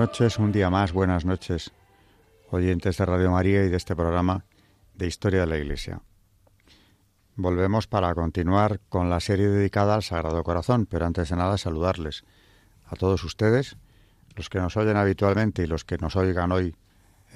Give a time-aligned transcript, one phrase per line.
[0.00, 1.72] Noches, un día más, buenas noches,
[2.50, 4.46] oyentes de Radio María y de este programa
[4.94, 6.00] de Historia de la Iglesia.
[7.36, 12.24] Volvemos para continuar con la serie dedicada al Sagrado Corazón, pero antes de nada saludarles
[12.86, 13.76] a todos ustedes,
[14.36, 16.74] los que nos oyen habitualmente y los que nos oigan hoy,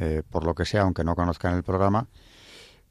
[0.00, 2.08] eh, por lo que sea, aunque no conozcan el programa.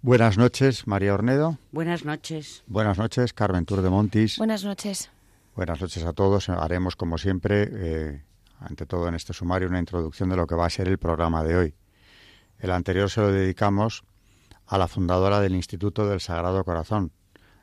[0.04, 1.58] Buenas noches, María Ornedo.
[1.72, 2.64] Buenas noches.
[2.68, 4.38] Buenas noches, Carmen Tour de Montis.
[4.38, 5.10] Buenas noches.
[5.56, 6.48] Buenas noches a todos.
[6.50, 8.24] Haremos, como siempre, eh,
[8.59, 11.44] ante todo en este sumario, una introducción de lo que va a ser el programa
[11.44, 11.76] de hoy.
[12.59, 14.04] El anterior se lo dedicamos
[14.68, 17.12] a la fundadora del Instituto del Sagrado Corazón,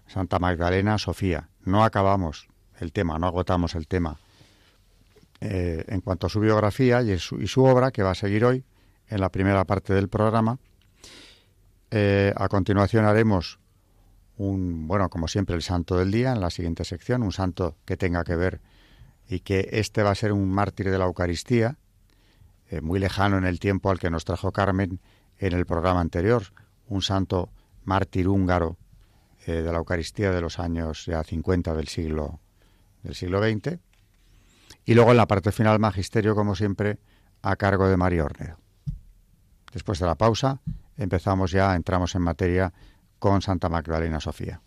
[0.06, 1.48] Santa Magdalena Sofía.
[1.64, 4.18] No acabamos el tema, no agotamos el tema.
[5.41, 8.64] Eh, en cuanto a su biografía y su, obra, que va a seguir hoy
[9.08, 10.58] en la primera parte del programa,
[11.91, 13.58] eh, a continuación haremos
[14.36, 17.96] un, bueno, como siempre, el santo del día en la siguiente sección, un santo que
[17.96, 18.61] tenga que ver
[19.31, 21.78] y que este va a ser un mártir de la Eucaristía,
[22.69, 25.00] eh, muy lejano en el tiempo al que nos trajo Carmen
[25.39, 26.42] en el programa anterior,
[26.89, 27.48] un santo
[27.84, 28.77] mártir húngaro
[29.47, 32.41] eh, de la Eucaristía de los años ya 50 del siglo,
[33.05, 33.78] del siglo XX.
[34.84, 36.98] Y luego en la parte final, magisterio, como siempre,
[37.41, 38.58] a cargo de María Ornedo.
[39.73, 40.61] Después de la pausa,
[40.97, 42.73] empezamos ya, entramos en materia
[43.20, 44.61] con Santa Magdalena Sofía.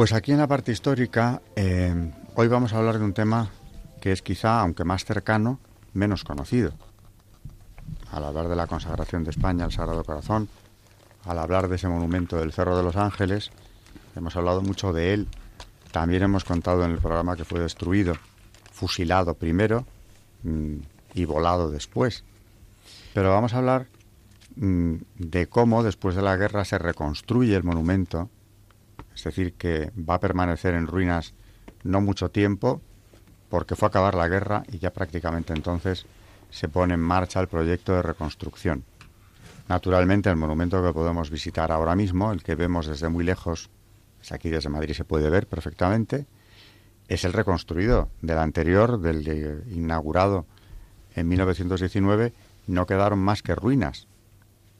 [0.00, 3.50] Pues aquí en la parte histórica, eh, hoy vamos a hablar de un tema
[4.00, 5.60] que es quizá, aunque más cercano,
[5.92, 6.72] menos conocido.
[8.10, 10.48] Al hablar de la consagración de España al Sagrado Corazón,
[11.26, 13.50] al hablar de ese monumento del Cerro de los Ángeles,
[14.16, 15.28] hemos hablado mucho de él.
[15.92, 18.14] También hemos contado en el programa que fue destruido,
[18.72, 19.84] fusilado primero
[20.44, 20.76] mmm,
[21.12, 22.24] y volado después.
[23.12, 23.86] Pero vamos a hablar
[24.56, 28.30] mmm, de cómo después de la guerra se reconstruye el monumento
[29.20, 31.34] es decir, que va a permanecer en ruinas
[31.82, 32.80] no mucho tiempo,
[33.50, 36.06] porque fue a acabar la guerra y ya prácticamente entonces
[36.50, 38.84] se pone en marcha el proyecto de reconstrucción.
[39.68, 43.70] Naturalmente, el monumento que podemos visitar ahora mismo, el que vemos desde muy lejos,
[44.22, 46.26] es aquí desde Madrid se puede ver perfectamente,
[47.08, 50.46] es el reconstruido del anterior, del inaugurado
[51.14, 52.32] en 1919,
[52.66, 54.06] no quedaron más que ruinas.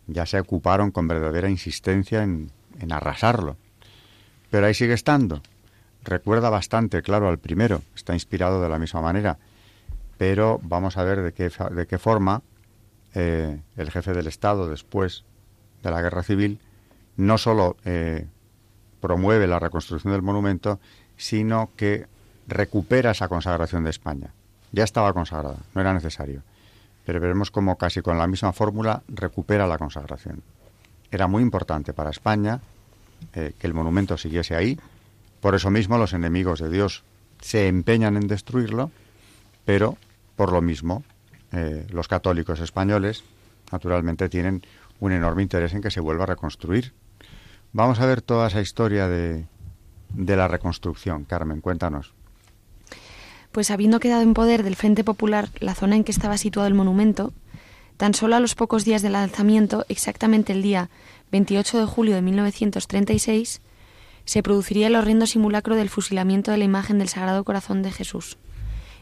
[0.07, 3.57] Ya se ocuparon con verdadera insistencia en, en arrasarlo
[4.51, 5.43] pero ahí sigue estando.
[6.03, 9.39] Recuerda bastante, claro, al primero, está inspirado de la misma manera,
[10.19, 12.43] pero vamos a ver de qué, de qué forma
[13.15, 15.25] eh, el jefe del Estado, después
[15.83, 16.59] de la guerra civil,
[17.17, 18.27] no solo eh,
[19.01, 20.81] promueve la reconstrucción del monumento,
[21.17, 22.07] sino que
[22.47, 24.33] recupera esa consagración de España.
[24.73, 26.43] Ya estaba consagrada, no era necesario,
[27.05, 30.43] pero veremos cómo casi con la misma fórmula recupera la consagración.
[31.11, 32.61] Era muy importante para España
[33.35, 34.79] eh, que el monumento siguiese ahí,
[35.41, 37.03] por eso mismo los enemigos de Dios
[37.41, 38.91] se empeñan en destruirlo,
[39.65, 39.97] pero
[40.37, 41.03] por lo mismo
[41.53, 43.25] eh, los católicos españoles
[43.73, 44.63] naturalmente tienen
[45.01, 46.93] un enorme interés en que se vuelva a reconstruir.
[47.73, 49.47] Vamos a ver toda esa historia de,
[50.15, 51.25] de la reconstrucción.
[51.25, 52.13] Carmen, cuéntanos.
[53.53, 56.75] Pues habiendo quedado en poder del Frente Popular la zona en que estaba situado el
[56.75, 57.33] monumento,
[57.97, 60.89] tan solo a los pocos días del lanzamiento, exactamente el día
[61.31, 63.61] 28 de julio de 1936,
[64.25, 68.39] se produciría el horrendo simulacro del fusilamiento de la imagen del Sagrado Corazón de Jesús.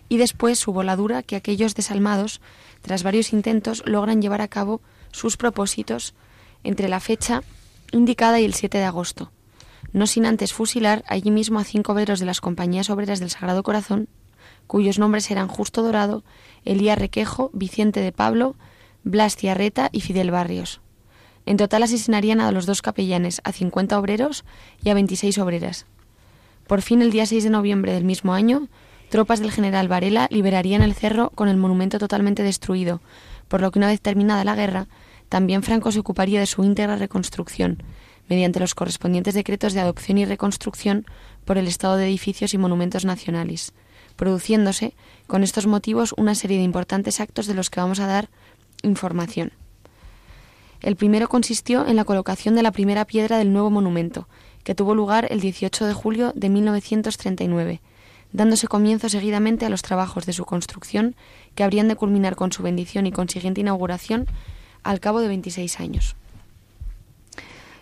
[0.08, 2.40] Y después su voladura que aquellos desalmados,
[2.82, 4.80] tras varios intentos, logran llevar a cabo
[5.12, 6.14] sus propósitos
[6.64, 7.42] entre la fecha
[7.92, 9.32] indicada y el 7 de agosto,
[9.92, 13.62] no sin antes fusilar allí mismo a cinco obreros de las compañías obreras del Sagrado
[13.62, 14.08] Corazón,
[14.66, 16.24] cuyos nombres eran Justo Dorado,
[16.64, 18.56] Elías Requejo, Vicente de Pablo,
[19.02, 20.80] Blas Ciarreta y Fidel Barrios.
[21.48, 24.44] En total asesinarían a los dos capellanes, a 50 obreros
[24.84, 25.86] y a 26 obreras.
[26.66, 28.68] Por fin, el día 6 de noviembre del mismo año,
[29.08, 33.00] tropas del general Varela liberarían el cerro con el monumento totalmente destruido,
[33.48, 34.88] por lo que una vez terminada la guerra,
[35.30, 37.82] también Franco se ocuparía de su íntegra reconstrucción,
[38.28, 41.06] mediante los correspondientes decretos de adopción y reconstrucción
[41.46, 43.72] por el estado de edificios y monumentos nacionales,
[44.16, 44.92] produciéndose
[45.26, 48.28] con estos motivos una serie de importantes actos de los que vamos a dar
[48.82, 49.52] información.
[50.80, 54.28] El primero consistió en la colocación de la primera piedra del nuevo monumento,
[54.62, 57.80] que tuvo lugar el 18 de julio de 1939,
[58.32, 61.16] dándose comienzo seguidamente a los trabajos de su construcción,
[61.54, 64.26] que habrían de culminar con su bendición y consiguiente inauguración
[64.82, 66.16] al cabo de 26 años.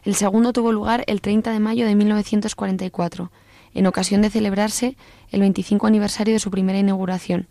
[0.05, 3.31] El segundo tuvo lugar el 30 de mayo de 1944,
[3.75, 4.97] en ocasión de celebrarse
[5.31, 7.49] el 25 aniversario de su primera inauguración,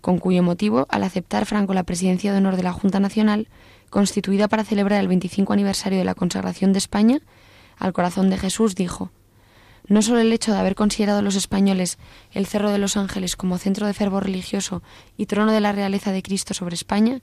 [0.00, 3.48] con cuyo motivo, al aceptar Franco la presidencia de honor de la Junta Nacional,
[3.94, 7.20] constituida para celebrar el 25 aniversario de la consagración de España,
[7.78, 9.12] al corazón de Jesús dijo,
[9.86, 11.96] no solo el hecho de haber considerado los españoles
[12.32, 14.82] el Cerro de los Ángeles como centro de fervor religioso
[15.16, 17.20] y trono de la realeza de Cristo sobre España,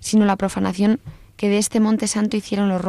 [0.00, 0.98] sino la profanación
[1.36, 2.80] que de este monte santo hicieron los,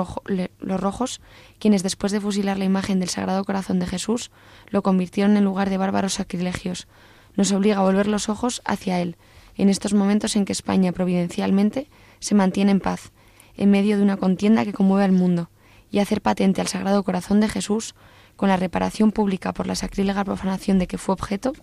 [0.61, 1.19] los, rojos,
[1.59, 4.31] quienes después de fusilar la imagen del Sagrado Corazón de Jesús,
[4.69, 6.87] lo convirtieron en lugar de bárbaros sacrilegios.
[7.35, 9.17] Nos obliga a volver los ojos hacia Él,
[9.57, 11.89] en estos momentos en que España providencialmente
[12.21, 13.11] se mantiene en paz,
[13.57, 15.49] en medio de una contienda que conmueve al mundo,
[15.91, 17.95] y hacer patente al Sagrado Corazón de Jesús,
[18.35, 21.53] con la reparación pública por la sacrílega profanación de que fue objeto,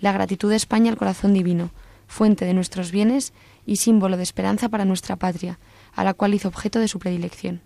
[0.00, 1.70] la gratitud de España al corazón divino,
[2.06, 3.32] fuente de nuestros bienes
[3.66, 5.58] y símbolo de esperanza para nuestra patria,
[5.94, 7.60] a la cual hizo objeto de su predilección.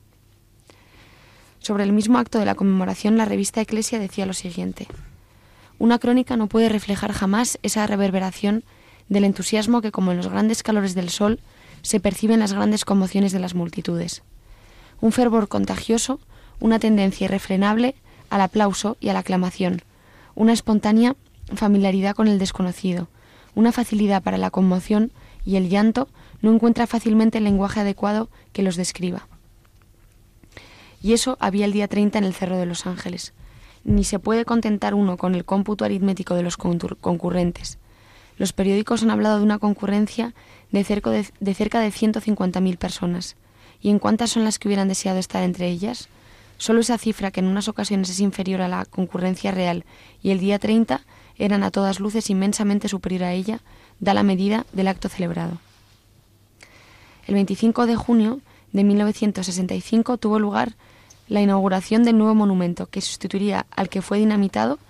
[1.60, 4.88] Sobre el mismo acto de la conmemoración, la revista Eclesia decía lo siguiente.
[5.78, 8.64] Una crónica no puede reflejar jamás esa reverberación
[9.08, 11.40] del entusiasmo que, como en los grandes calores del sol,
[11.82, 14.22] se perciben las grandes conmociones de las multitudes.
[15.00, 16.20] Un fervor contagioso,
[16.60, 17.94] una tendencia irrefrenable
[18.30, 19.82] al aplauso y a la aclamación,
[20.34, 21.16] una espontánea
[21.54, 23.08] familiaridad con el desconocido,
[23.54, 25.12] una facilidad para la conmoción
[25.44, 26.08] y el llanto
[26.40, 29.26] no encuentra fácilmente el lenguaje adecuado que los describa.
[31.02, 33.32] Y eso había el día 30 en el Cerro de los Ángeles.
[33.84, 37.78] Ni se puede contentar uno con el cómputo aritmético de los concurrentes.
[38.42, 40.34] Los periódicos han hablado de una concurrencia
[40.72, 43.36] de cerca de, de, cerca de 150.000 personas.
[43.80, 46.08] ¿Y en cuántas son las que hubieran deseado estar entre ellas?
[46.58, 49.84] Solo esa cifra, que en unas ocasiones es inferior a la concurrencia real,
[50.24, 51.02] y el día 30
[51.38, 53.60] eran a todas luces inmensamente superior a ella,
[54.00, 55.58] da la medida del acto celebrado.
[57.28, 58.40] El 25 de junio
[58.72, 60.74] de 1965 tuvo lugar
[61.28, 64.80] la inauguración del nuevo monumento que sustituiría al que fue dinamitado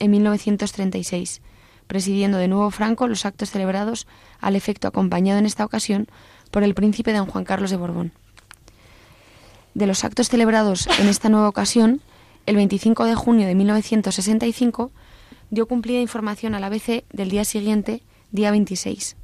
[0.00, 1.40] en 1936,
[1.86, 4.06] presidiendo de nuevo Franco los actos celebrados
[4.40, 6.06] al efecto acompañado en esta ocasión
[6.50, 8.12] por el príncipe don Juan Carlos de Borbón.
[9.74, 12.00] De los actos celebrados en esta nueva ocasión,
[12.46, 14.90] el 25 de junio de 1965
[15.50, 19.16] dio cumplida información al ABC del día siguiente, día 26.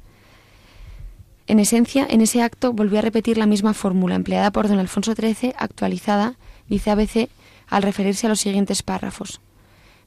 [1.47, 5.13] En esencia, en ese acto volvió a repetir la misma fórmula empleada por don Alfonso
[5.13, 6.37] XIII, actualizada,
[6.69, 7.29] dice ABC,
[7.67, 9.41] al referirse a los siguientes párrafos.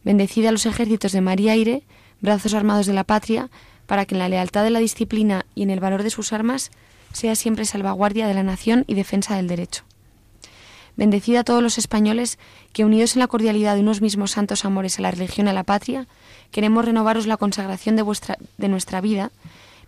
[0.02, 1.82] Bendecida a los ejércitos de María Aire,
[2.26, 3.48] brazos armados de la patria,
[3.86, 6.70] para que en la lealtad de la disciplina y en el valor de sus armas
[7.12, 9.84] sea siempre salvaguardia de la nación y defensa del derecho.
[10.96, 12.38] Bendecida a todos los españoles
[12.72, 15.52] que, unidos en la cordialidad de unos mismos santos amores a la religión y a
[15.52, 16.08] la patria,
[16.50, 19.30] queremos renovaros la consagración de, vuestra, de nuestra vida,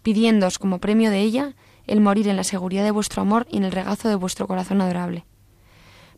[0.03, 1.55] pidiéndoos como premio de ella
[1.87, 4.81] el morir en la seguridad de vuestro amor y en el regazo de vuestro corazón
[4.81, 5.25] adorable.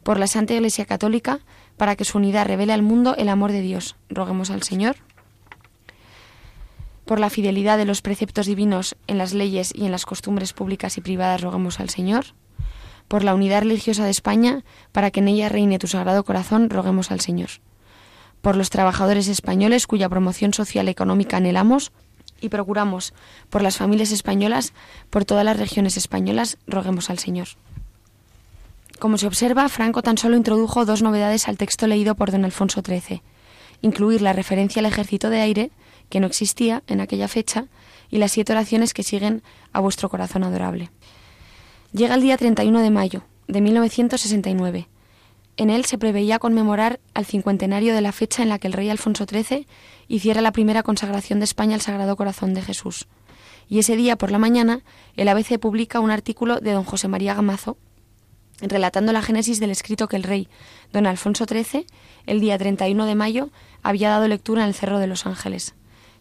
[0.02, 1.40] Por la Santa Iglesia Católica,
[1.76, 4.96] para que su unidad revele al mundo el amor de Dios, roguemos al Señor.
[7.10, 10.96] Por la fidelidad de los preceptos divinos en las leyes y en las costumbres públicas
[10.96, 12.26] y privadas roguemos al Señor.
[13.08, 14.62] Por la unidad religiosa de España,
[14.92, 17.48] para que en ella reine tu sagrado corazón, roguemos al Señor.
[18.42, 21.90] Por los trabajadores españoles cuya promoción social y económica anhelamos
[22.40, 23.12] y procuramos,
[23.48, 24.72] por las familias españolas,
[25.10, 27.48] por todas las regiones españolas, roguemos al Señor.
[29.00, 32.82] Como se observa, Franco tan solo introdujo dos novedades al texto leído por don Alfonso
[32.86, 33.20] XIII.
[33.82, 35.70] Incluir la referencia al ejército de aire,
[36.10, 37.66] que no existía en aquella fecha,
[38.10, 40.90] y las siete oraciones que siguen a vuestro corazón adorable.
[41.92, 44.88] Llega el día 31 de mayo de 1969.
[45.56, 48.88] En él se preveía conmemorar al cincuentenario de la fecha en la que el rey
[48.88, 49.66] Alfonso XIII
[50.08, 53.06] hiciera la primera consagración de España al Sagrado Corazón de Jesús.
[53.68, 54.82] Y ese día, por la mañana,
[55.16, 57.76] el ABC publica un artículo de don José María Gamazo,
[58.60, 60.48] relatando la génesis del escrito que el rey,
[60.92, 61.86] don Alfonso XIII,
[62.26, 63.50] el día 31 de mayo,
[63.82, 65.74] había dado lectura en el Cerro de los Ángeles.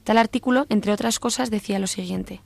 [0.10, 2.42] Tal artículo, entre otras cosas, decía lo siguiente.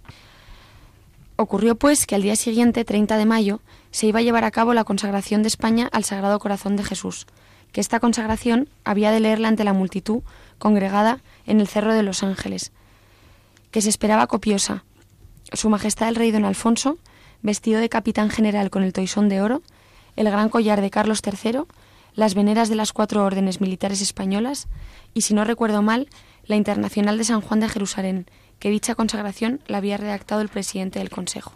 [1.38, 4.74] Ocurrió, pues, que al día siguiente, 30 de mayo, se iba a llevar a cabo
[4.74, 7.25] la consagración de España al Sagrado Corazón de Jesús,
[7.72, 10.24] que esta consagración había de leerla ante la multitud
[10.60, 12.74] congregada en el Cerro de los Ángeles,
[13.72, 14.84] que se esperaba copiosa.
[15.53, 16.98] Su Majestad el Rey Don Alfonso,
[17.43, 19.62] vestido de capitán general con el toisón de oro,
[20.17, 21.62] el gran collar de Carlos III,
[22.13, 24.67] las veneras de las cuatro órdenes militares españolas
[25.13, 26.10] y, si no recuerdo mal,
[26.45, 28.25] la Internacional de San Juan de Jerusalén,
[28.59, 31.53] que dicha consagración la había redactado el presidente del Consejo.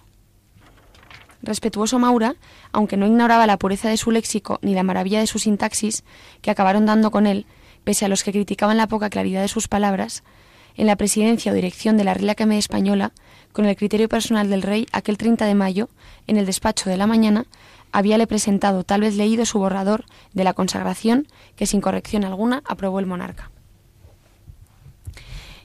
[1.42, 2.36] Respetuoso Maura,
[2.72, 6.04] aunque no ignoraba la pureza de su léxico ni la maravilla de su sintaxis,
[6.42, 7.46] que acabaron dando con él,
[7.84, 10.24] pese a los que criticaban la poca claridad de sus palabras,
[10.76, 13.12] en la presidencia o dirección de la Real Academia Española,
[13.52, 15.90] con el criterio personal del rey, aquel 30 de mayo,
[16.28, 17.46] en el despacho de la mañana,
[17.92, 23.00] habíale presentado, tal vez leído, su borrador de la consagración, que sin corrección alguna aprobó
[23.00, 23.52] el monarca.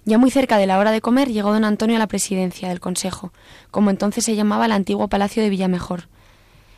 [0.05, 2.81] Ya muy cerca de la hora de comer llegó don Antonio a la presidencia del
[2.81, 3.33] Consejo,
[3.71, 6.09] como entonces se llamaba el antiguo Palacio de Villamejor.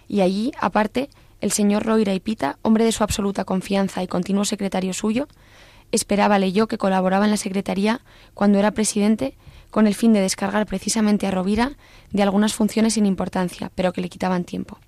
[0.09, 1.09] Y allí, aparte,
[1.41, 5.27] el señor Roira y Pita, hombre de su absoluta confianza y continuo secretario suyo,
[5.91, 8.03] esperábale yo que colaboraba en la secretaría
[8.35, 9.37] cuando era presidente
[9.71, 11.73] con el fin de descargar precisamente a Rovira
[12.11, 14.79] de algunas funciones sin importancia, pero que le quitaban tiempo.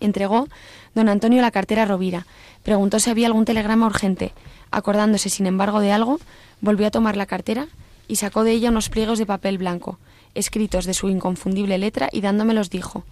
[0.00, 0.48] Entregó
[0.94, 2.26] don Antonio la cartera a Rovira,
[2.62, 4.32] preguntó si había algún telegrama urgente,
[4.70, 6.20] acordándose, sin embargo, de algo,
[6.60, 7.68] volvió a tomar la cartera
[8.06, 9.98] y sacó de ella unos pliegos de papel blanco,
[10.34, 13.04] escritos de su inconfundible letra, y dándomelos dijo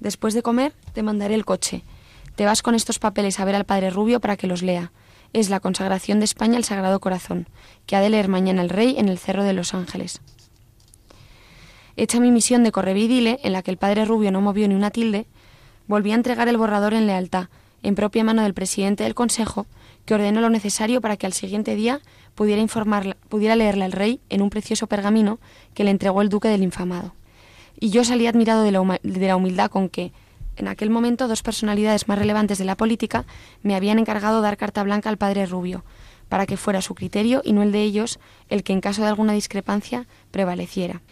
[0.00, 1.82] Después de comer, te mandaré el coche.
[2.34, 4.92] Te vas con estos papeles a ver al padre Rubio para que los lea.
[5.32, 7.48] Es la consagración de España al Sagrado Corazón,
[7.86, 10.20] que ha de leer mañana el rey en el Cerro de los Ángeles.
[11.96, 14.90] Hecha mi misión de correvidile, en la que el padre Rubio no movió ni una
[14.90, 15.26] tilde,
[15.88, 17.48] volví a entregar el borrador en lealtad,
[17.82, 19.66] en propia mano del presidente del Consejo,
[20.06, 22.00] que ordenó lo necesario para que al siguiente día
[22.34, 22.64] pudiera,
[23.28, 25.38] pudiera leerle al rey en un precioso pergamino
[25.74, 27.14] que le entregó el duque del infamado.
[27.78, 30.12] Y yo salí admirado de la, de la humildad con que,
[30.56, 33.26] en aquel momento, dos personalidades más relevantes de la política
[33.62, 35.84] me habían encargado dar carta blanca al padre Rubio,
[36.28, 39.08] para que fuera su criterio y no el de ellos el que en caso de
[39.08, 41.02] alguna discrepancia prevaleciera.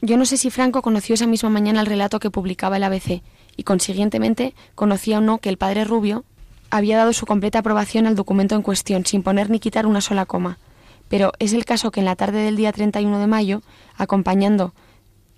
[0.00, 3.22] Yo no sé si Franco conoció esa misma mañana el relato que publicaba el ABC
[3.56, 6.24] y consiguientemente conocía o no que el padre Rubio
[6.76, 10.26] había dado su completa aprobación al documento en cuestión sin poner ni quitar una sola
[10.26, 10.58] coma.
[11.08, 13.62] Pero es el caso que en la tarde del día 31 de mayo,
[13.96, 14.74] acompañando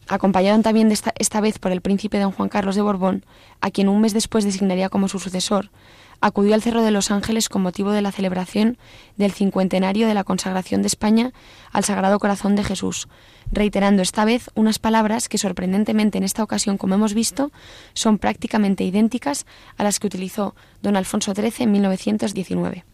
[0.09, 3.25] acompañado también esta, esta vez por el príncipe don Juan Carlos de Borbón,
[3.61, 5.71] a quien un mes después designaría como su sucesor,
[6.21, 8.79] acudió al Cerro de los Ángeles con motivo de la celebración
[9.17, 11.33] del cincuentenario de la consagración de España
[11.73, 13.09] al Sagrado Corazón de Jesús,
[13.53, 17.51] reiterando esta vez unas palabras que sorprendentemente en esta ocasión, como hemos visto,
[17.95, 19.47] son prácticamente idénticas
[19.77, 22.85] a las que utilizó don Alfonso XIII en 1919.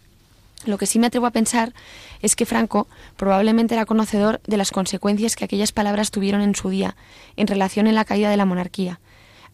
[0.67, 1.75] Lo que sí me atrevo a pensar
[2.23, 6.71] es que Franco probablemente era conocedor de las consecuencias que aquellas palabras tuvieron en su
[6.71, 6.97] día
[7.37, 9.01] en relación en la caída de la monarquía,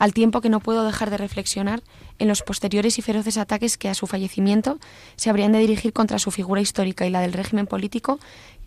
[0.00, 1.82] al tiempo que no puedo dejar de reflexionar
[2.18, 4.78] en los posteriores y feroces ataques que a su fallecimiento
[5.14, 8.18] se habrían de dirigir contra su figura histórica y la del régimen político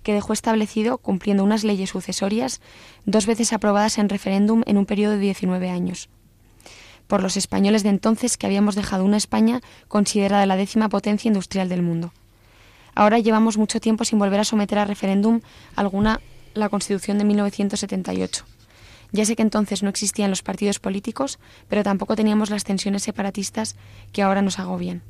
[0.03, 2.61] que dejó establecido cumpliendo unas leyes sucesorias
[3.05, 6.07] dos veces aprobadas en referéndum en un periodo de 19 años
[7.07, 11.67] por los españoles de entonces que habíamos dejado una España considerada la décima potencia industrial
[11.67, 12.13] del mundo.
[12.95, 15.41] Ahora llevamos mucho tiempo sin volver a someter a referéndum
[15.75, 16.21] alguna
[16.53, 18.45] la Constitución de 1978.
[19.13, 21.39] Ya sé que entonces no existían los partidos políticos,
[21.69, 23.77] pero tampoco teníamos las tensiones separatistas
[24.11, 25.01] que ahora nos agobian.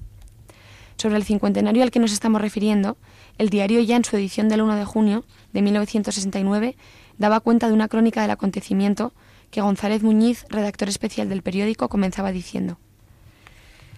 [0.98, 2.98] Sobre el cincuentenario al que nos estamos refiriendo,
[3.40, 6.76] el diario ya en su edición del 1 de junio de 1969
[7.18, 9.12] daba cuenta de una crónica del acontecimiento
[9.50, 12.78] que González Muñiz, redactor especial del periódico, comenzaba diciendo.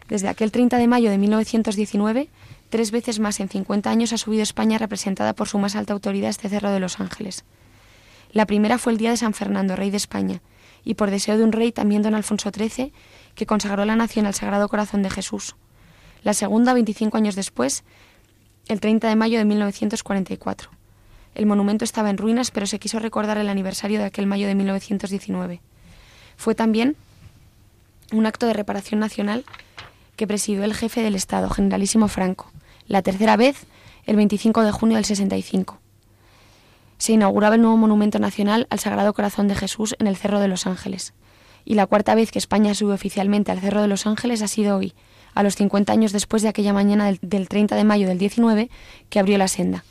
[0.08, 2.30] Desde aquel 30 de mayo de 1919
[2.70, 6.30] Tres veces más en 50 años ha subido España representada por su más alta autoridad
[6.30, 7.46] este Cerro de los Ángeles.
[8.36, 10.42] La primera fue el día de San Fernando, rey de España,
[10.84, 12.92] y por deseo de un rey también don Alfonso XIII,
[13.34, 15.56] que consagró la nación al Sagrado Corazón de Jesús.
[16.22, 17.86] La segunda, 25 años después,
[18.68, 20.70] el 30 de mayo de 1944.
[21.34, 24.56] El monumento estaba en ruinas, pero se quiso recordar el aniversario de aquel mayo de
[24.56, 25.62] 1919.
[26.36, 26.98] Fue también
[28.12, 29.46] un acto de reparación nacional
[30.18, 32.52] que presidió el jefe del Estado, generalísimo Franco,
[32.86, 33.66] la tercera vez
[34.06, 35.80] el 25 de junio del 65.
[37.06, 40.48] Se inauguraba el nuevo monumento nacional al Sagrado Corazón de Jesús en el Cerro de
[40.48, 41.14] los Ángeles.
[41.64, 44.76] Y la cuarta vez que España sube oficialmente al Cerro de los Ángeles ha sido
[44.76, 44.96] hoy,
[45.36, 48.72] a los 50 años después de aquella mañana del, del 30 de mayo del 19
[49.12, 49.84] que abrió la senda.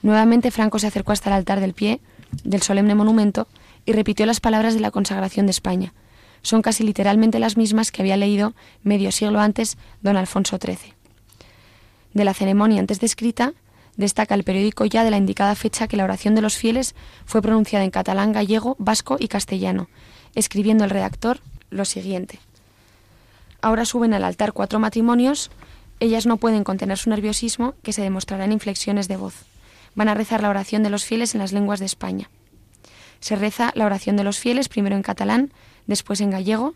[0.00, 2.00] Nuevamente Franco se acercó hasta el altar del pie
[2.42, 3.46] del solemne monumento
[3.84, 5.92] y repitió las palabras de la consagración de España,
[6.40, 10.94] son casi literalmente las mismas que había leído medio siglo antes don Alfonso XIII.
[12.14, 13.52] De la ceremonia antes descrita,
[14.00, 16.94] destaca el periódico ya de la indicada fecha que la oración de los fieles
[17.26, 19.88] fue pronunciada en catalán, gallego, vasco y castellano,
[20.34, 21.40] escribiendo el redactor
[21.70, 22.40] lo siguiente.
[23.62, 25.50] Ahora suben al altar cuatro matrimonios,
[26.00, 29.34] ellas no pueden contener su nerviosismo, que se demostrará en inflexiones de voz.
[29.94, 32.30] Van a rezar la oración de los fieles en las lenguas de España.
[33.20, 35.52] Se reza la oración de los fieles primero en catalán,
[35.86, 36.74] después en gallego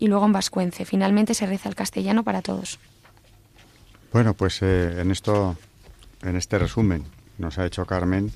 [0.00, 0.84] y luego en vascuence.
[0.84, 2.80] Finalmente se reza el castellano para todos.
[4.12, 5.56] Bueno, pues eh, en esto,
[6.24, 7.04] en este resumen,
[7.38, 8.32] nos ha hecho Carmen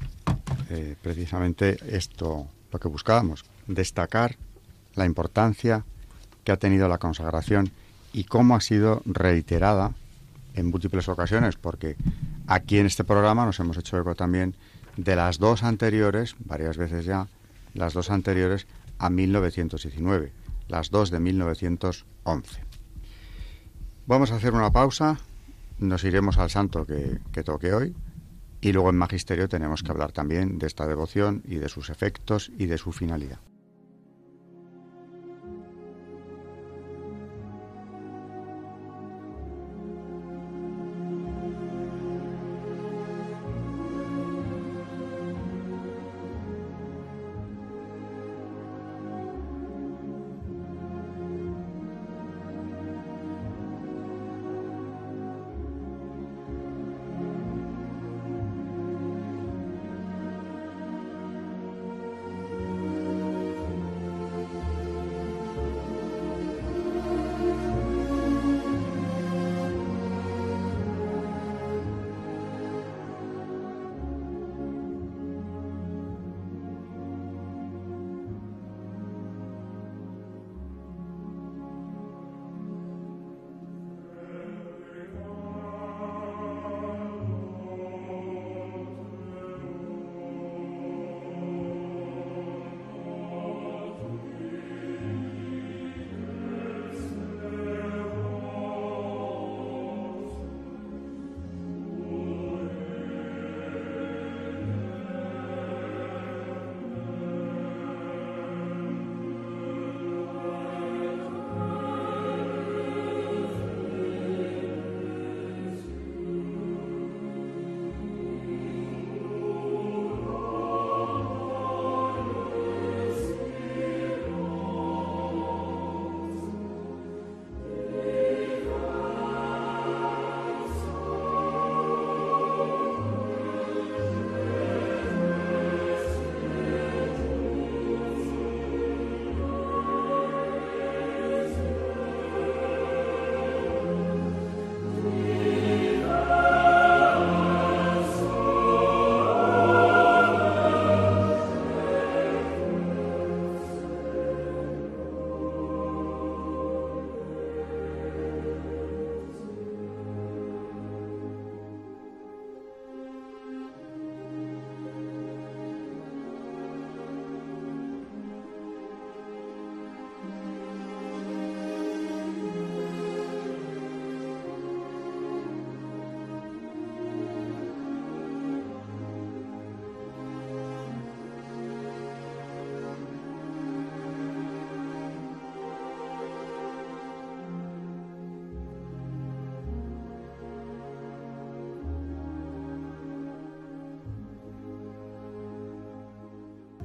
[0.70, 4.36] eh, precisamente esto, lo que buscábamos, destacar
[4.94, 5.84] la importancia
[6.44, 7.70] que ha tenido la consagración
[8.12, 9.92] y cómo ha sido reiterada
[10.54, 11.96] en múltiples ocasiones, porque
[12.46, 14.54] aquí en este programa nos hemos hecho eco también
[14.96, 17.28] de las dos anteriores, varias veces ya,
[17.74, 18.66] las dos anteriores
[18.98, 20.32] a 1919,
[20.68, 22.62] las dos de 1911.
[24.06, 25.18] Vamos a hacer una pausa,
[25.78, 27.94] nos iremos al santo que, que toque hoy
[28.60, 32.50] y luego en Magisterio tenemos que hablar también de esta devoción y de sus efectos
[32.56, 33.38] y de su finalidad.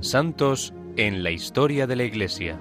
[0.03, 2.59] Santos en la historia de la Iglesia.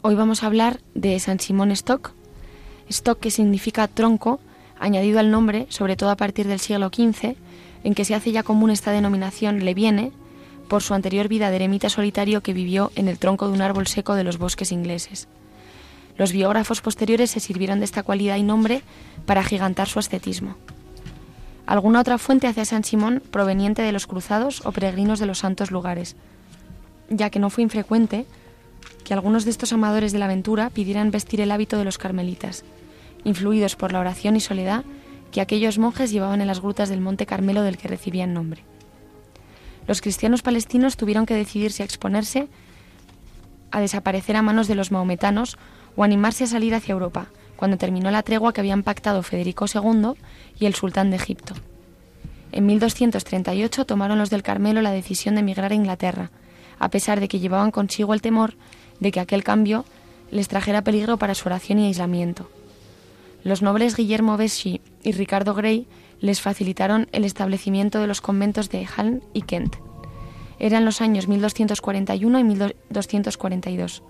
[0.00, 2.14] Hoy vamos a hablar de San Simón Stock.
[2.88, 4.40] Stock que significa tronco,
[4.80, 7.36] añadido al nombre, sobre todo a partir del siglo XV,
[7.84, 10.12] en que se hace ya común esta denominación, le viene
[10.68, 13.86] por su anterior vida de eremita solitario que vivió en el tronco de un árbol
[13.86, 15.28] seco de los bosques ingleses.
[16.16, 18.82] Los biógrafos posteriores se sirvieron de esta cualidad y nombre
[19.26, 20.56] para agigantar su ascetismo.
[21.66, 25.38] Alguna otra fuente hace a San Simón proveniente de los cruzados o peregrinos de los
[25.38, 26.16] santos lugares,
[27.08, 28.26] ya que no fue infrecuente
[29.04, 32.64] que algunos de estos amadores de la aventura pidieran vestir el hábito de los carmelitas,
[33.24, 34.84] influidos por la oración y soledad
[35.30, 38.64] que aquellos monjes llevaban en las grutas del Monte Carmelo del que recibían nombre.
[39.86, 42.48] Los cristianos palestinos tuvieron que decidirse a exponerse
[43.70, 45.56] a desaparecer a manos de los maometanos
[45.96, 47.26] o animarse a salir hacia Europa,
[47.56, 50.14] cuando terminó la tregua que habían pactado Federico II
[50.58, 51.54] y el sultán de Egipto.
[52.50, 56.30] En 1238 tomaron los del Carmelo la decisión de emigrar a Inglaterra,
[56.78, 58.54] a pesar de que llevaban consigo el temor
[59.00, 59.84] de que aquel cambio
[60.30, 62.50] les trajera peligro para su oración y aislamiento.
[63.44, 65.86] Los nobles Guillermo Vesci y Ricardo Grey
[66.20, 69.76] les facilitaron el establecimiento de los conventos de Halm y Kent.
[70.58, 74.02] Eran los años 1241 y 1242.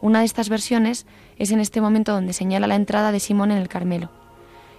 [0.00, 1.06] Una de estas versiones
[1.38, 4.10] es en este momento donde señala la entrada de Simón en el Carmelo.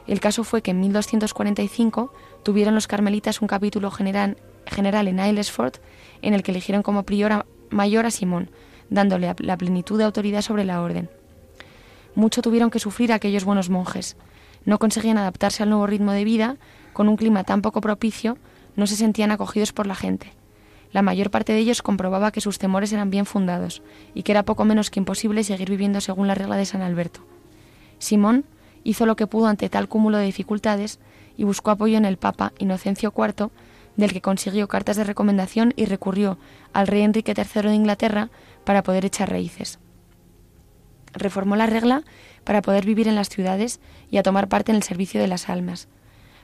[0.07, 5.73] El caso fue que en 1245 tuvieron los carmelitas un capítulo general, general en Aylesford
[6.21, 8.49] en el que eligieron como prior mayor a Simón,
[8.89, 11.09] dándole la plenitud de autoridad sobre la orden.
[12.15, 14.15] Mucho tuvieron que sufrir aquellos buenos monjes.
[14.65, 16.57] No conseguían adaptarse al nuevo ritmo de vida,
[16.93, 18.37] con un clima tan poco propicio,
[18.75, 20.33] no se sentían acogidos por la gente.
[20.91, 23.81] La mayor parte de ellos comprobaba que sus temores eran bien fundados
[24.13, 27.21] y que era poco menos que imposible seguir viviendo según la regla de San Alberto.
[27.99, 28.45] Simón
[28.83, 30.99] hizo lo que pudo ante tal cúmulo de dificultades
[31.37, 33.49] y buscó apoyo en el Papa Inocencio IV,
[33.97, 36.37] del que consiguió cartas de recomendación y recurrió
[36.73, 38.29] al rey Enrique III de Inglaterra
[38.63, 39.79] para poder echar raíces.
[41.13, 42.03] Reformó la regla
[42.43, 45.49] para poder vivir en las ciudades y a tomar parte en el servicio de las
[45.49, 45.87] almas.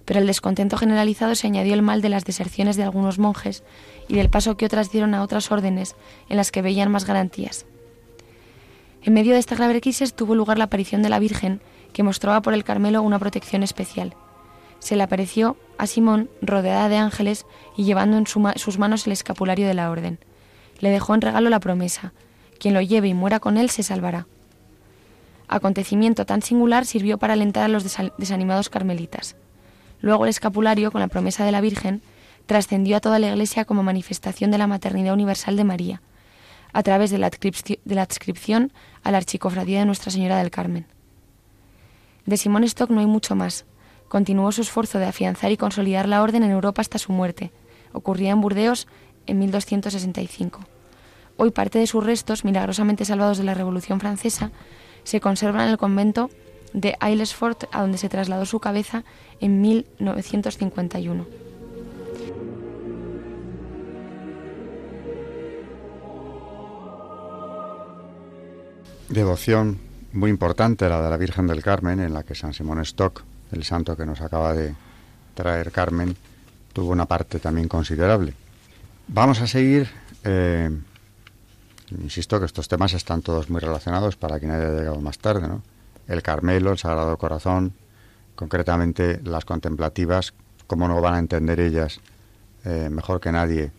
[0.06, 3.63] Pero el descontento generalizado se añadió el mal de las deserciones de algunos monjes
[4.08, 5.96] y del paso que otras dieron a otras órdenes
[6.30, 7.65] en las que veían más garantías.
[9.04, 11.62] En medio de esta grave crisis tuvo lugar la aparición de la Virgen,
[11.94, 14.15] que mostraba por el Carmelo una protección especial.
[14.80, 17.46] Se le apareció a Simón rodeada de ángeles
[17.78, 20.20] y llevando en sus manos el escapulario de la orden.
[20.80, 22.13] Le dejó en regalo la promesa,
[22.60, 24.28] quien lo lleve y muera con él se salvará.
[25.48, 27.84] Acontecimiento tan singular sirvió para alentar a los
[28.18, 29.36] desanimados carmelitas.
[30.01, 32.01] Luego el escapulario, con la promesa de la Virgen,
[32.45, 36.01] trascendió a toda la Iglesia como manifestación de la maternidad universal de María,
[36.73, 37.27] a través de la,
[38.01, 38.71] adscripción
[39.03, 40.86] a la archicofradía de Nuestra Señora del Carmen.
[42.25, 43.65] De Simón Stock no hay mucho más.
[44.08, 47.51] Continuó su esfuerzo de afianzar y consolidar la orden en Europa hasta su muerte.
[47.93, 48.88] Ocurría en Burdeos
[49.25, 50.62] en 1265.
[51.38, 54.51] Hoy parte de sus restos, milagrosamente salvados de la Revolución Francesa,
[55.03, 56.29] se conservan en el convento
[56.76, 59.04] de Aylesford, a donde se trasladó su cabeza
[59.40, 61.26] en 1951.
[69.10, 69.80] Devoción
[70.12, 73.64] muy importante la de la Virgen del Carmen, en la que San Simón Stock, el
[73.64, 74.76] santo que nos acaba de
[75.34, 76.16] traer Carmen,
[76.74, 78.34] tuvo una parte también considerable.
[79.08, 79.88] Vamos a seguir,
[80.26, 80.70] eh,
[81.92, 85.62] insisto que estos temas están todos muy relacionados para quien haya llegado más tarde, ¿no?
[86.08, 87.74] El Carmelo, el Sagrado Corazón,
[88.36, 90.34] concretamente las contemplativas,
[90.68, 92.00] cómo no van a entender ellas
[92.65, 93.72] eh, mejor que nadie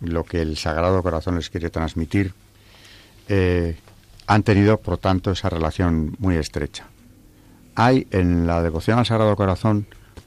[0.00, 2.32] lo que el Sagrado Corazón les quiere transmitir.
[3.28, 3.76] Eh,
[4.26, 6.86] han tenido, por tanto, esa relación muy estrecha.
[7.74, 9.86] Hay en la devoción al Sagrado Corazón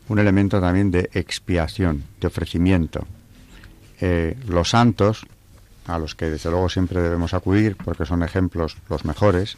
[0.10, 3.06] un elemento también de expiación, de ofrecimiento.
[4.02, 5.26] Eh, los santos,
[5.86, 9.58] a los que desde luego siempre debemos acudir porque son ejemplos los mejores,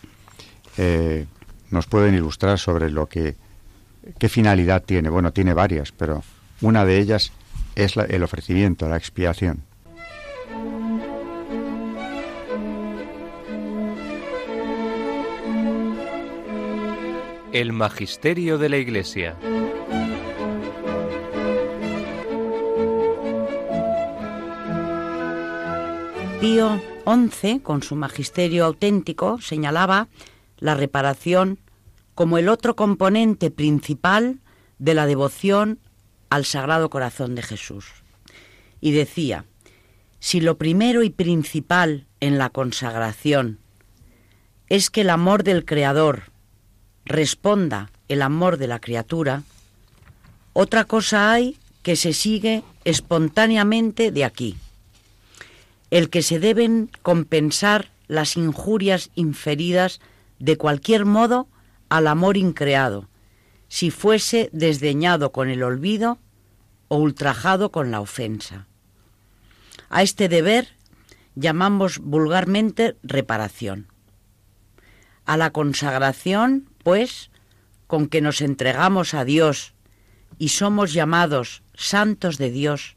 [1.75, 3.35] nos pueden ilustrar sobre lo que
[4.17, 5.09] qué finalidad tiene.
[5.09, 6.23] Bueno, tiene varias, pero
[6.61, 7.31] una de ellas
[7.75, 9.63] es el ofrecimiento, la expiación.
[17.51, 19.35] El Magisterio de la Iglesia.
[26.41, 30.07] Pío XI, con su magisterio auténtico, señalaba
[30.59, 31.59] la reparación
[32.15, 34.39] como el otro componente principal
[34.79, 35.79] de la devoción
[36.29, 37.85] al Sagrado Corazón de Jesús.
[38.81, 39.45] Y decía,
[40.19, 43.59] si lo primero y principal en la consagración
[44.69, 46.31] es que el amor del Creador
[47.05, 49.43] responda el amor de la criatura,
[50.53, 54.55] otra cosa hay que se sigue espontáneamente de aquí,
[55.91, 59.99] el que se deben compensar las injurias inferidas
[60.39, 61.47] de cualquier modo
[61.89, 63.09] al amor increado,
[63.67, 66.19] si fuese desdeñado con el olvido
[66.87, 68.67] o ultrajado con la ofensa.
[69.89, 70.69] A este deber
[71.35, 73.87] llamamos vulgarmente reparación.
[75.25, 77.31] A la consagración, pues,
[77.87, 79.73] con que nos entregamos a Dios
[80.37, 82.95] y somos llamados santos de Dios,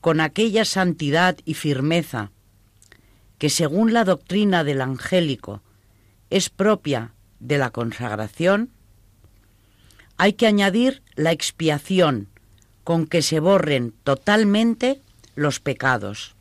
[0.00, 2.32] con aquella santidad y firmeza
[3.42, 5.62] que según la doctrina del angélico
[6.30, 7.12] es propia
[7.42, 8.70] de la consagración,
[10.16, 12.28] hay que añadir la expiación
[12.84, 15.00] con que se borren totalmente
[15.34, 16.34] los pecados.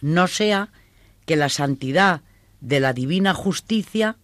[0.00, 0.70] No sea
[1.26, 2.22] que la santidad
[2.60, 4.16] de la divina justicia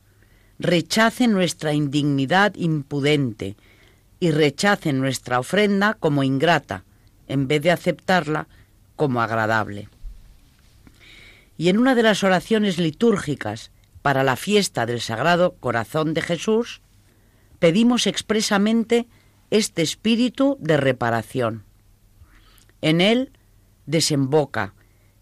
[0.59, 3.57] rechace nuestra indignidad impudente
[4.19, 6.85] y rechace nuestra ofrenda como ingrata,
[7.29, 8.49] en vez de aceptarla
[8.97, 9.91] como agradable.
[11.59, 13.71] Y en una de las oraciones litúrgicas
[14.07, 16.81] para la fiesta del Sagrado Corazón de Jesús,
[17.59, 19.09] pedimos expresamente
[19.51, 21.65] este espíritu de reparación.
[22.83, 23.33] En él
[23.85, 24.75] desemboca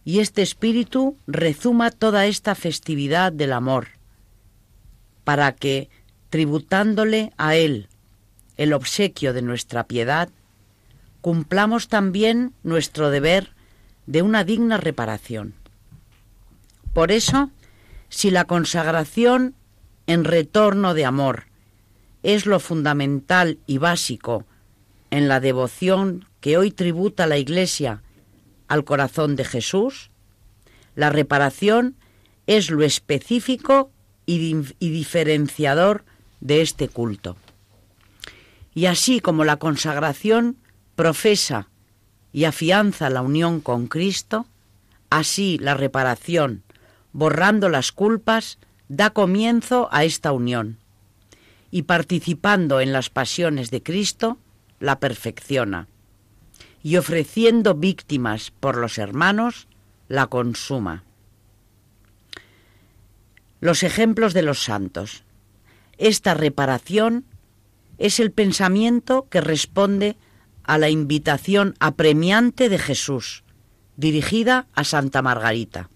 [0.05, 3.89] y este espíritu rezuma toda esta festividad del amor,
[5.25, 5.89] para que,
[6.29, 7.89] tributándole a él
[8.59, 10.29] el obsequio de nuestra piedad,
[11.23, 13.55] cumplamos también nuestro deber
[14.05, 15.55] de una digna reparación.
[16.93, 17.51] Por eso,
[18.15, 19.57] si la consagración
[20.07, 21.47] en retorno de amor
[22.23, 24.45] es lo fundamental y básico
[25.11, 28.03] en la devoción que hoy tributa la Iglesia
[28.69, 30.11] al corazón de Jesús,
[30.95, 31.97] la reparación
[32.47, 33.91] es lo específico
[34.27, 36.05] y, diferenciador
[36.41, 37.37] de este culto.
[38.75, 40.57] Y así como la consagración
[40.95, 41.69] profesa
[42.33, 44.47] y afianza la unión con Cristo,
[45.11, 46.64] así la reparación,
[47.15, 50.79] borrando las culpas, da comienzo a esta unión
[51.71, 54.37] y participando en las pasiones de Cristo,
[54.81, 55.89] la perfecciona
[56.83, 59.69] y ofreciendo víctimas por los hermanos,
[60.09, 61.05] la consuma.
[63.61, 65.25] Los ejemplos de los santos.
[65.97, 67.25] Esta reparación
[67.97, 70.17] es el pensamiento que responde
[70.65, 73.45] a la invitación apremiante de Jesús,
[73.97, 75.89] dirigida a Santa Margarita.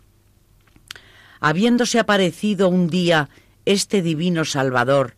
[1.40, 3.28] Habiéndose aparecido un día
[3.64, 5.14] este divino Salvador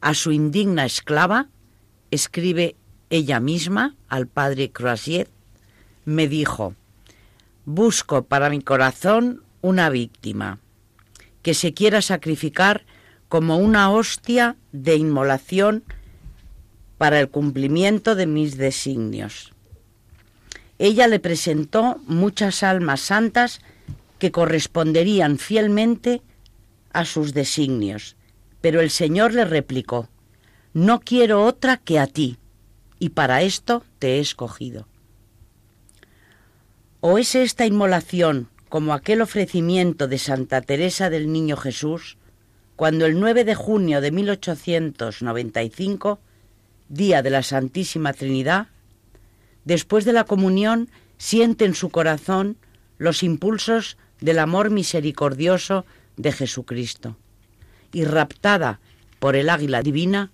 [0.00, 1.48] a su indigna esclava,
[2.10, 2.76] escribe
[3.10, 5.28] ella misma al padre Croisier,
[6.04, 6.74] me dijo,
[7.64, 10.60] busco para mi corazón una víctima
[11.42, 12.84] que se quiera sacrificar
[13.28, 15.84] como una hostia de inmolación
[16.98, 19.52] para el cumplimiento de mis designios.
[20.78, 23.60] Ella le presentó muchas almas santas
[24.18, 26.22] que corresponderían fielmente
[26.92, 28.16] a sus designios,
[28.60, 30.08] pero el Señor le replicó,
[30.72, 32.38] no quiero otra que a ti,
[32.98, 34.88] y para esto te he escogido.
[37.00, 42.18] ¿O es esta inmolación como aquel ofrecimiento de Santa Teresa del Niño Jesús,
[42.76, 46.20] cuando el 9 de junio de 1895
[46.88, 48.68] día de la Santísima Trinidad,
[49.64, 52.56] después de la comunión siente en su corazón
[52.96, 55.84] los impulsos del amor misericordioso
[56.16, 57.16] de Jesucristo.
[57.92, 58.80] Y raptada
[59.18, 60.30] por el águila divina,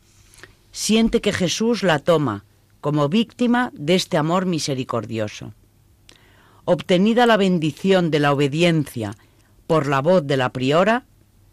[0.72, 2.44] siente que Jesús la toma
[2.80, 5.54] como víctima de este amor misericordioso.
[6.64, 9.16] Obtenida la bendición de la obediencia
[9.66, 11.04] por la voz de la priora,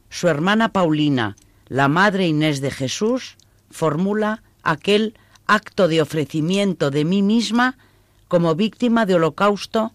[0.09, 1.35] su hermana Paulina,
[1.67, 3.37] la madre Inés de Jesús,
[3.69, 7.77] formula aquel acto de ofrecimiento de mí misma
[8.27, 9.93] como víctima de holocausto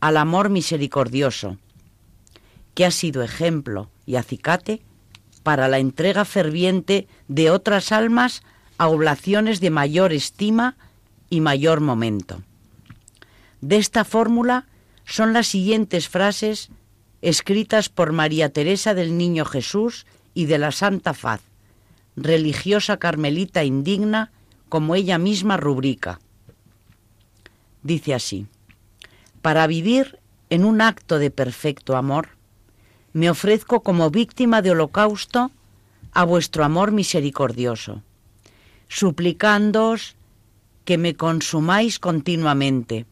[0.00, 1.58] al amor misericordioso,
[2.76, 4.82] que ha sido ejemplo y acicate
[5.42, 8.42] para la entrega ferviente de otras almas
[8.76, 10.76] a oblaciones de mayor estima
[11.30, 12.42] y mayor momento.
[13.62, 14.66] De esta fórmula
[15.06, 16.68] son las siguientes frases
[17.22, 21.40] escritas por María Teresa del Niño Jesús y de la Santa Faz,
[22.14, 24.32] religiosa carmelita indigna,
[24.68, 26.20] como ella misma rubrica.
[27.82, 28.46] Dice así,
[29.40, 30.18] para vivir
[30.50, 32.35] en un acto de perfecto amor,
[33.16, 35.50] me ofrezco como víctima de holocausto
[36.12, 38.02] a vuestro amor misericordioso,
[38.88, 40.16] suplicándoos
[40.84, 43.06] que me consumáis continuamente,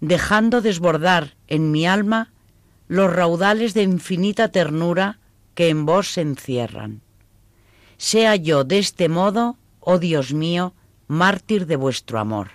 [0.00, 2.30] dejando desbordar en mi alma
[2.88, 5.18] los raudales de infinita ternura
[5.56, 7.02] que en vos se encierran
[7.96, 10.74] sea yo de este modo, oh Dios mío,
[11.08, 12.50] mártir de vuestro amor.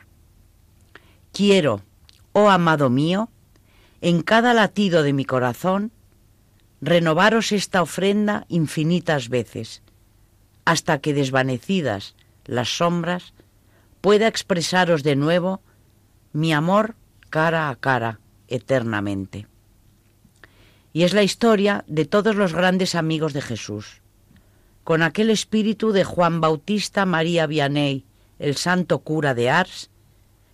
[1.34, 1.82] Quiero,
[2.34, 3.30] oh amado mío,
[4.02, 5.92] en cada latido de mi corazón,
[6.82, 9.84] renovaros esta ofrenda infinitas veces,
[10.66, 12.16] hasta que desvanecidas
[12.46, 13.34] las sombras,
[14.02, 15.62] pueda expresaros de nuevo
[16.34, 16.96] mi amor
[17.30, 19.48] cara a cara eternamente.
[20.92, 24.02] Y es la historia de todos los grandes amigos de Jesús,
[24.84, 28.06] con aquel espíritu de Juan Bautista María Vianney,
[28.40, 29.92] el santo cura de Ars,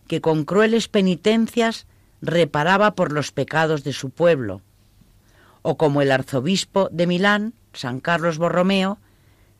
[0.07, 1.87] que con crueles penitencias
[2.21, 4.61] reparaba por los pecados de su pueblo,
[5.69, 8.99] o como el arzobispo de Milán, San Carlos Borromeo,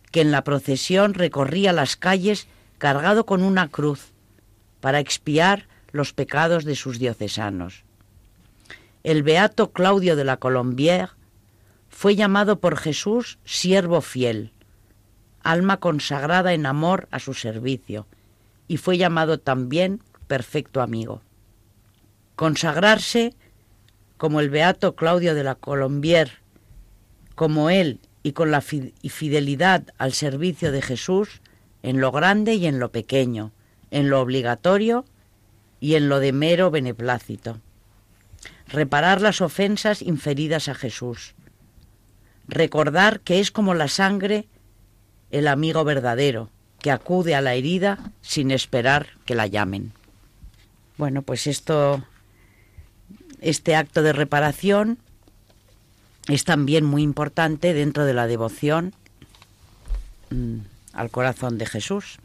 [0.10, 4.14] que en la procesión recorría las calles cargado con una cruz
[4.80, 7.84] para expiar los pecados de sus diocesanos.
[9.04, 11.10] El beato Claudio de la Colombière
[11.90, 14.54] fue llamado por Jesús siervo fiel,
[15.44, 18.08] alma consagrada en amor a su servicio,
[18.70, 21.22] y fue llamado también perfecto amigo.
[22.38, 23.36] Consagrarse
[24.18, 26.32] como el beato Claudio de la Colombière,
[27.36, 31.42] como él y con la fidelidad al servicio de Jesús
[31.84, 33.52] en lo grande y en lo pequeño,
[33.92, 35.06] en lo obligatorio
[35.80, 37.60] y en lo de mero beneplácito.
[38.68, 41.36] Reparar las ofensas inferidas a Jesús.
[42.48, 44.48] Recordar que es como la sangre
[45.32, 46.50] el amigo verdadero,
[46.80, 49.94] que acude a la herida sin esperar que la llamen.
[50.98, 52.04] Bueno, pues esto,
[53.40, 54.98] este acto de reparación
[56.28, 58.94] es también muy importante dentro de la devoción
[60.30, 60.58] mm,
[60.94, 62.20] al corazón de Jesús.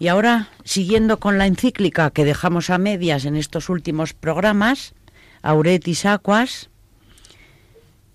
[0.00, 4.94] Y ahora, siguiendo con la encíclica que dejamos a medias en estos últimos programas,
[5.42, 6.70] Auretis Aquas,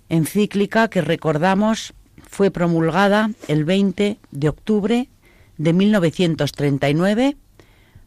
[0.10, 1.94] encíclica que recordamos
[2.30, 5.10] fue promulgada el 20 de octubre
[5.58, 7.38] de 1939,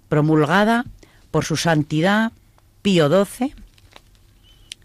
[0.09, 0.85] promulgada
[1.31, 2.33] por su santidad
[2.87, 3.53] Pío XII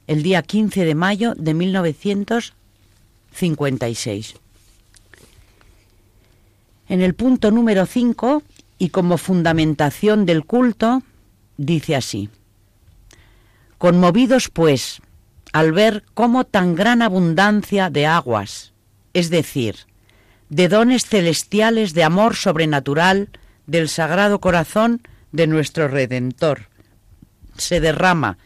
[0.08, 4.34] el día 15 de mayo de 1956.
[6.90, 8.42] En el punto número 5,
[8.80, 11.04] y como fundamentación del culto,
[11.58, 12.30] dice así,
[13.78, 15.00] Conmovidos pues
[15.54, 18.74] al ver cómo tan gran abundancia de aguas,
[19.14, 19.76] es decir,
[20.50, 23.30] de dones celestiales de amor sobrenatural
[23.68, 26.71] del Sagrado Corazón de nuestro Redentor,
[27.62, 28.38] se derrama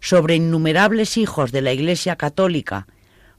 [0.00, 2.86] sobre innumerables hijos de la Iglesia Católica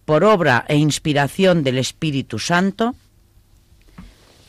[0.05, 2.95] por obra e inspiración del Espíritu Santo,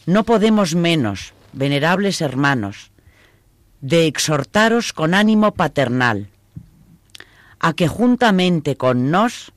[0.06, 2.92] no podemos menos, venerables hermanos,
[3.80, 6.28] de exhortaros con ánimo paternal,
[7.60, 9.52] a que juntamente con nos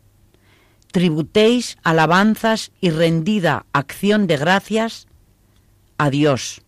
[0.92, 5.08] tributéis alabanzas y rendida acción de gracias
[5.98, 6.62] a Dios,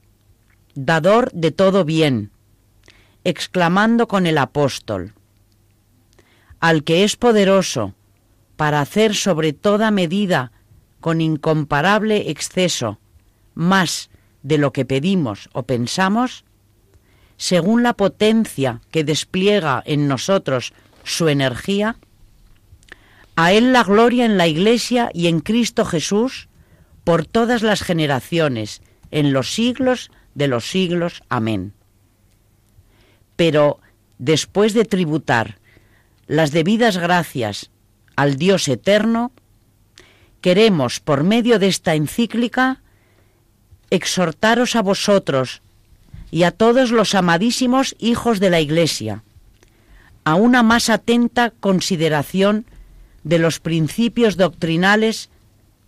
[0.76, 2.32] dador de todo bien,
[3.24, 5.14] exclamando con el apóstol,
[6.60, 7.94] al que es poderoso
[8.56, 10.52] para hacer sobre toda medida
[11.00, 13.00] con incomparable exceso
[13.54, 14.10] más
[14.42, 16.46] de lo que pedimos o pensamos,
[17.38, 21.98] según la potencia que despliega en nosotros su energía,
[23.36, 26.48] a Él la gloria en la Iglesia y en Cristo Jesús
[27.04, 28.82] por todas las generaciones,
[29.12, 31.24] en los siglos de los siglos.
[31.30, 31.74] Amén.
[33.36, 33.80] Pero
[34.18, 35.58] después de tributar
[36.28, 37.70] las debidas gracias
[38.16, 39.32] al Dios eterno,
[40.42, 42.82] queremos, por medio de esta encíclica,
[43.90, 45.62] exhortaros a vosotros
[46.32, 49.24] y a todos los amadísimos hijos de la Iglesia
[50.26, 52.66] a una más atenta consideración
[53.24, 55.30] de los principios doctrinales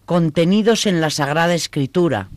[0.06, 2.30] contenidos en la Sagrada Escritura,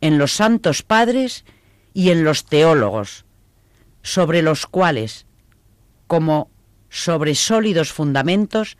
[0.00, 1.44] en los santos padres
[1.92, 3.25] y en los teólogos,
[4.06, 5.26] sobre los cuales,
[6.06, 6.48] como
[6.88, 8.78] sobre sólidos fundamentos,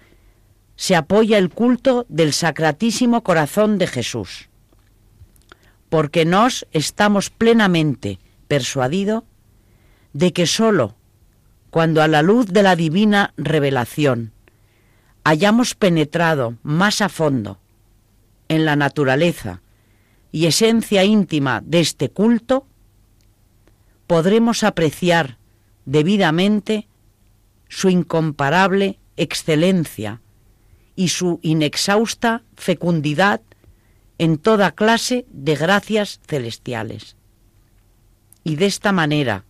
[0.77, 4.49] se apoya el culto del Sacratísimo Corazón de Jesús,
[5.89, 9.25] porque nos estamos plenamente persuadidos
[10.13, 10.95] de que sólo
[11.71, 14.31] cuando a la luz de la divina revelación
[15.25, 17.59] hayamos penetrado más a fondo
[18.49, 19.61] en la naturaleza
[20.31, 22.69] y esencia íntima de este culto,
[24.07, 25.39] podremos apreciar
[25.85, 26.89] debidamente
[27.69, 30.21] su incomparable excelencia
[30.95, 33.41] y su inexhausta fecundidad
[34.19, 37.17] en toda clase de gracias celestiales.
[38.45, 39.45] Y de esta manera,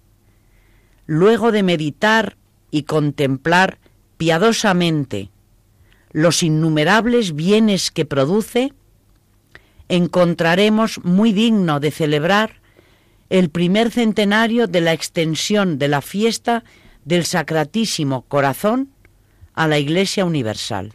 [1.07, 2.37] luego de meditar
[2.71, 3.79] y contemplar
[4.17, 5.31] piadosamente
[6.11, 8.73] los innumerables bienes que produce,
[9.89, 12.61] encontraremos muy digno de celebrar
[13.31, 16.65] el primer centenario de la extensión de la fiesta
[17.05, 18.91] del Sacratísimo Corazón
[19.55, 20.93] a la Iglesia Universal.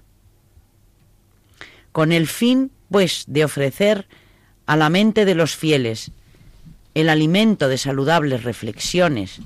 [1.92, 4.08] con el fin, pues, de ofrecer
[4.66, 6.12] a la mente de los fieles
[6.94, 9.42] el alimento de saludables reflexiones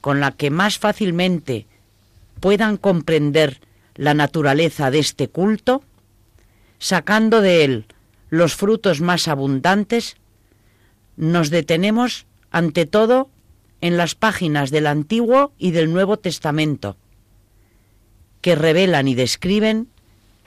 [0.00, 1.66] con la que más fácilmente
[2.40, 3.60] puedan comprender
[3.96, 5.82] la naturaleza de este culto,
[6.78, 7.86] sacando de él
[8.30, 10.16] los frutos más abundantes,
[11.20, 13.28] nos detenemos ante todo
[13.82, 16.96] en las páginas del Antiguo y del Nuevo Testamento,
[18.40, 19.88] que revelan y describen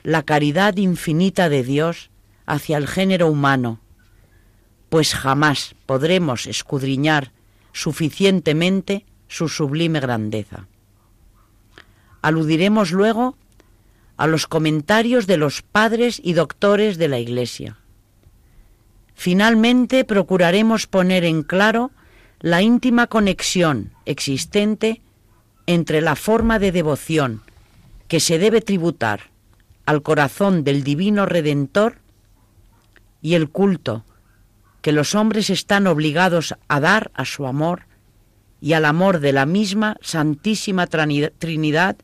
[0.02, 2.10] la caridad infinita de Dios
[2.44, 3.80] hacia el género humano,
[4.88, 7.30] pues jamás podremos escudriñar
[7.72, 10.66] suficientemente su sublime grandeza.
[12.20, 13.36] Aludiremos luego
[14.16, 17.78] a los comentarios de los padres y doctores de la Iglesia.
[19.14, 21.90] Finalmente procuraremos poner en claro
[22.40, 25.00] la íntima conexión existente
[25.66, 27.42] entre la forma de devoción
[28.08, 29.30] que se debe tributar
[29.86, 31.98] al corazón del Divino Redentor
[33.22, 34.04] y el culto
[34.82, 37.86] que los hombres están obligados a dar a su amor
[38.60, 41.96] y al amor de la misma Santísima Trinidad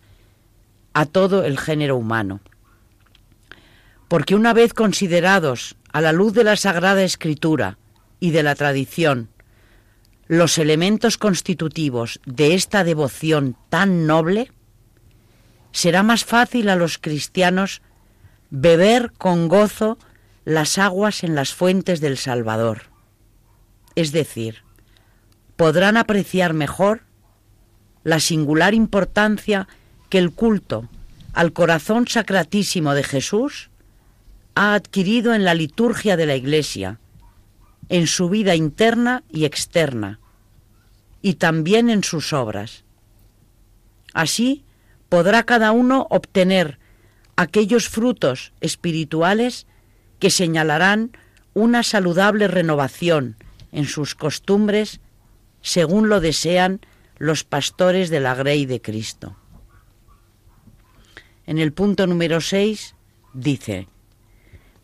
[0.92, 2.40] a todo el género humano.
[4.08, 7.78] Porque una vez considerados a la luz de la Sagrada Escritura
[8.20, 9.28] y de la tradición,
[10.26, 14.52] los elementos constitutivos de esta devoción tan noble,
[15.72, 17.82] será más fácil a los cristianos
[18.50, 19.98] beber con gozo
[20.44, 22.82] las aguas en las fuentes del Salvador.
[23.94, 24.62] Es decir,
[25.56, 27.02] podrán apreciar mejor
[28.02, 29.68] la singular importancia
[30.08, 30.88] que el culto
[31.32, 33.69] al corazón sacratísimo de Jesús
[34.54, 36.98] ha adquirido en la liturgia de la Iglesia,
[37.88, 40.20] en su vida interna y externa,
[41.22, 42.84] y también en sus obras.
[44.14, 44.64] Así
[45.08, 46.78] podrá cada uno obtener
[47.36, 49.66] aquellos frutos espirituales
[50.18, 51.12] que señalarán
[51.54, 53.36] una saludable renovación
[53.72, 55.00] en sus costumbres
[55.62, 56.80] según lo desean
[57.18, 59.36] los pastores de la Grey de Cristo.
[61.46, 62.94] En el punto número 6
[63.34, 63.88] dice,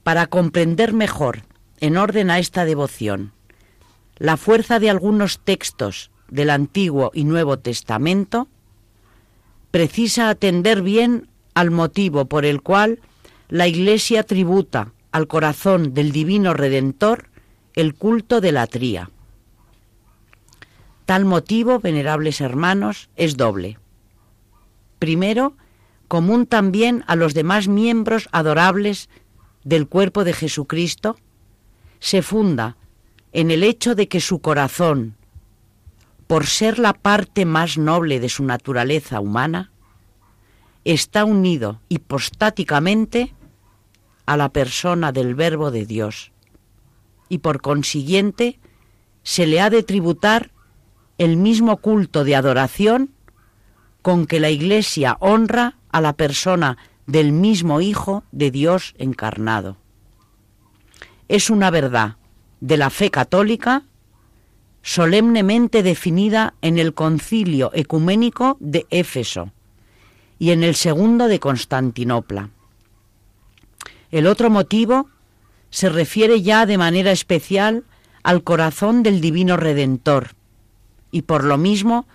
[0.07, 1.43] para comprender mejor,
[1.81, 3.33] en orden a esta devoción,
[4.19, 8.47] la fuerza de algunos textos del Antiguo y Nuevo Testamento,
[9.73, 13.01] precisa atender bien al motivo por el cual
[13.49, 17.29] la Iglesia tributa al corazón del Divino Redentor
[17.75, 19.11] el culto de la tría.
[21.05, 23.77] Tal motivo, venerables hermanos, es doble.
[25.01, 25.55] Primero,
[26.07, 29.09] común también a los demás miembros adorables
[29.67, 31.17] del cuerpo de Jesucristo,
[31.99, 32.77] se funda
[33.33, 35.17] en el hecho de que su corazón,
[36.29, 39.73] por ser la parte más noble de su naturaleza humana,
[40.85, 43.35] está unido hipostáticamente
[44.25, 46.31] a la persona del Verbo de Dios.
[47.29, 48.61] Y por consiguiente
[49.25, 50.53] se le ha de tributar
[51.19, 53.11] el mismo culto de adoración
[54.01, 59.77] con que la Iglesia honra a la persona del mismo Hijo de Dios encarnado.
[61.29, 62.17] Es una verdad
[62.61, 63.85] de la fe católica
[64.83, 69.51] solemnemente definida en el concilio ecuménico de Éfeso
[70.39, 72.51] y en el segundo de Constantinopla.
[74.11, 75.09] El otro motivo
[75.71, 77.85] se refiere ya de manera especial
[78.23, 80.31] al corazón del Divino Redentor
[81.11, 82.07] y por lo mismo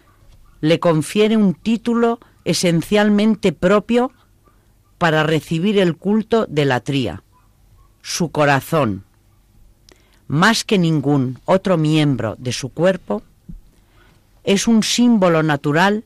[0.62, 4.12] le confiere un título esencialmente propio
[5.02, 7.24] para recibir el culto de la tría,
[8.04, 9.04] su corazón,
[10.28, 13.24] más que ningún otro miembro de su cuerpo,
[14.44, 16.04] es un símbolo natural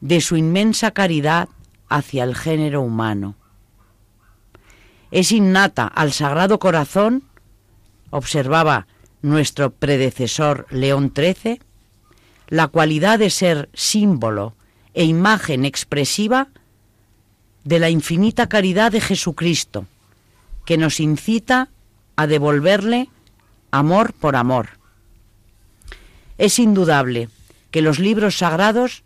[0.00, 1.50] de su inmensa caridad
[1.90, 3.34] hacia el género humano.
[5.10, 7.24] Es innata al Sagrado Corazón,
[8.08, 8.86] observaba
[9.20, 11.60] nuestro predecesor León XIII,
[12.48, 14.54] la cualidad de ser símbolo
[14.94, 16.48] e imagen expresiva
[17.64, 19.86] de la infinita caridad de Jesucristo,
[20.64, 21.68] que nos incita
[22.16, 23.08] a devolverle
[23.70, 24.80] amor por amor.
[26.38, 27.28] Es indudable
[27.70, 29.04] que los libros sagrados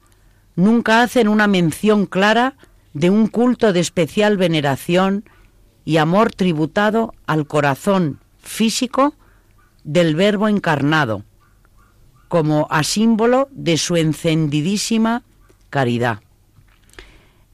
[0.57, 2.55] nunca hacen una mención clara
[2.93, 5.25] de un culto de especial veneración
[5.85, 9.15] y amor tributado al corazón físico
[9.83, 11.25] del Verbo encarnado,
[12.29, 15.23] como a símbolo de su encendidísima
[15.71, 16.21] caridad.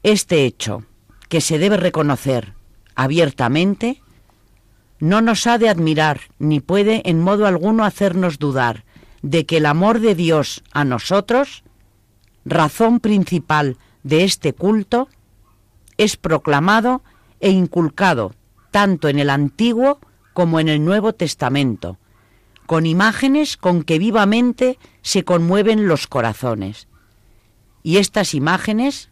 [0.03, 0.85] Este hecho,
[1.31, 2.55] que se debe reconocer
[2.93, 4.01] abiertamente,
[4.99, 8.83] no nos ha de admirar ni puede en modo alguno hacernos dudar
[9.21, 11.63] de que el amor de Dios a nosotros,
[12.43, 15.07] razón principal de este culto,
[15.95, 17.01] es proclamado
[17.39, 18.35] e inculcado
[18.69, 20.01] tanto en el Antiguo
[20.33, 21.97] como en el Nuevo Testamento,
[22.65, 26.89] con imágenes con que vivamente se conmueven los corazones.
[27.83, 29.09] Y estas imágenes,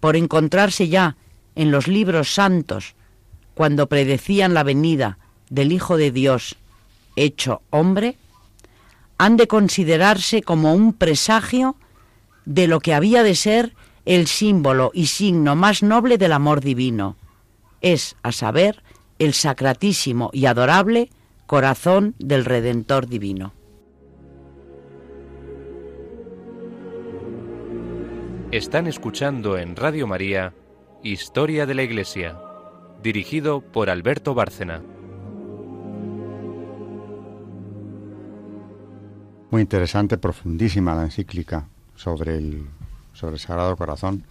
[0.00, 1.16] por encontrarse ya
[1.54, 2.94] en los libros santos,
[3.54, 5.18] cuando predecían la venida
[5.50, 6.56] del Hijo de Dios
[7.16, 8.16] hecho hombre,
[9.18, 11.76] han de considerarse como un presagio
[12.44, 13.74] de lo que había de ser
[14.04, 17.16] el símbolo y signo más noble del amor divino,
[17.80, 18.82] es, a saber,
[19.18, 21.10] el sacratísimo y adorable
[21.46, 23.52] corazón del Redentor divino.
[28.50, 30.52] Están escuchando en Radio María
[31.04, 32.38] Historia de la Iglesia,
[33.02, 34.82] dirigido por Alberto Bárcena.
[39.50, 42.68] Muy interesante, profundísima la encíclica sobre el,
[43.14, 44.22] sobre el Sagrado Corazón.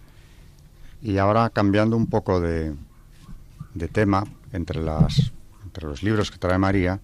[1.02, 2.72] Y ahora cambiando un poco de,
[3.74, 5.30] de tema entre, las,
[5.64, 7.00] entre los libros que trae María,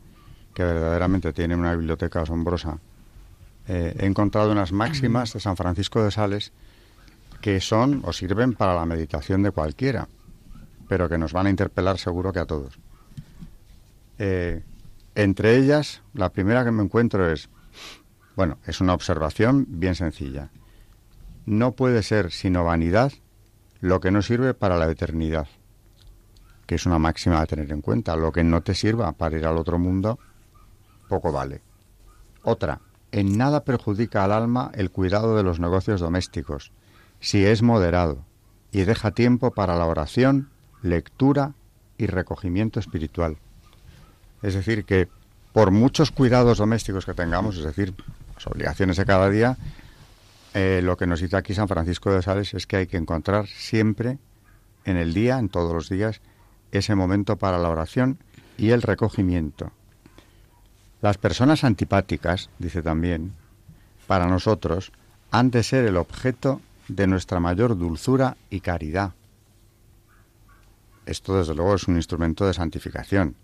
[0.55, 2.79] que verdaderamente tiene una biblioteca asombrosa,
[3.67, 6.53] eh, he encontrado unas máximas de San Francisco de Sales
[7.41, 10.09] que son o sirven para la meditación de cualquiera,
[10.89, 12.79] pero que nos van a interpelar seguro que a todos.
[14.19, 14.63] Eh,
[15.15, 17.49] entre ellas, la primera que me encuentro es,
[18.37, 20.51] bueno, es una observación bien sencilla.
[21.47, 23.13] No puede ser sino vanidad
[23.81, 25.49] lo que no sirve para la eternidad,
[26.67, 28.17] que es una máxima a tener en cuenta.
[28.17, 30.19] Lo que no te sirva para ir al otro mundo,
[31.09, 31.63] poco vale.
[32.43, 32.81] Otra,
[33.13, 36.73] en nada perjudica al alma el cuidado de los negocios domésticos,
[37.21, 38.25] si es moderado
[38.73, 40.51] y deja tiempo para la oración,
[40.83, 41.55] lectura
[41.97, 43.37] y recogimiento espiritual.
[44.43, 45.09] Es decir, que
[45.53, 47.95] por muchos cuidados domésticos que tengamos, es decir,
[48.35, 49.57] las obligaciones de cada día,
[50.55, 53.47] eh, lo que nos dice aquí San Francisco de Sales es que hay que encontrar
[53.49, 54.19] siempre
[54.85, 56.21] en el día, en todos los días,
[56.71, 58.19] ese momento para la oración
[58.57, 59.73] y el recogimiento.
[61.01, 63.35] Las personas antipáticas, dice también,
[64.07, 64.93] para nosotros,
[65.31, 69.13] han de ser el objeto de nuestra mayor dulzura y caridad.
[71.07, 73.35] Esto desde luego es un instrumento de santificación,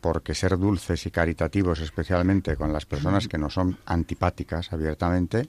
[0.00, 5.48] porque ser dulces y caritativos, especialmente con las personas que no son antipáticas abiertamente,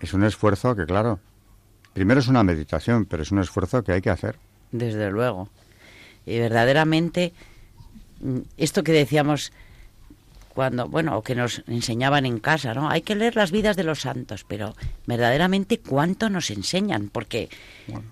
[0.00, 1.20] es un esfuerzo que, claro,
[1.94, 4.38] primero es una meditación, pero es un esfuerzo que hay que hacer.
[4.72, 5.48] Desde luego.
[6.26, 7.32] Y verdaderamente,
[8.20, 9.52] mm, esto que decíamos
[10.56, 12.88] cuando, bueno, o que nos enseñaban en casa, ¿no?
[12.88, 14.74] Hay que leer las vidas de los santos, pero
[15.06, 17.50] verdaderamente cuánto nos enseñan, porque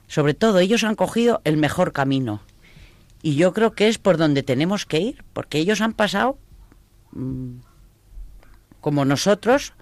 [0.08, 2.42] sobre todo ellos han cogido el mejor camino.
[3.22, 6.36] Y yo creo que es por donde tenemos que ir, porque ellos han pasado,
[7.12, 7.60] mm,
[8.82, 9.72] como nosotros,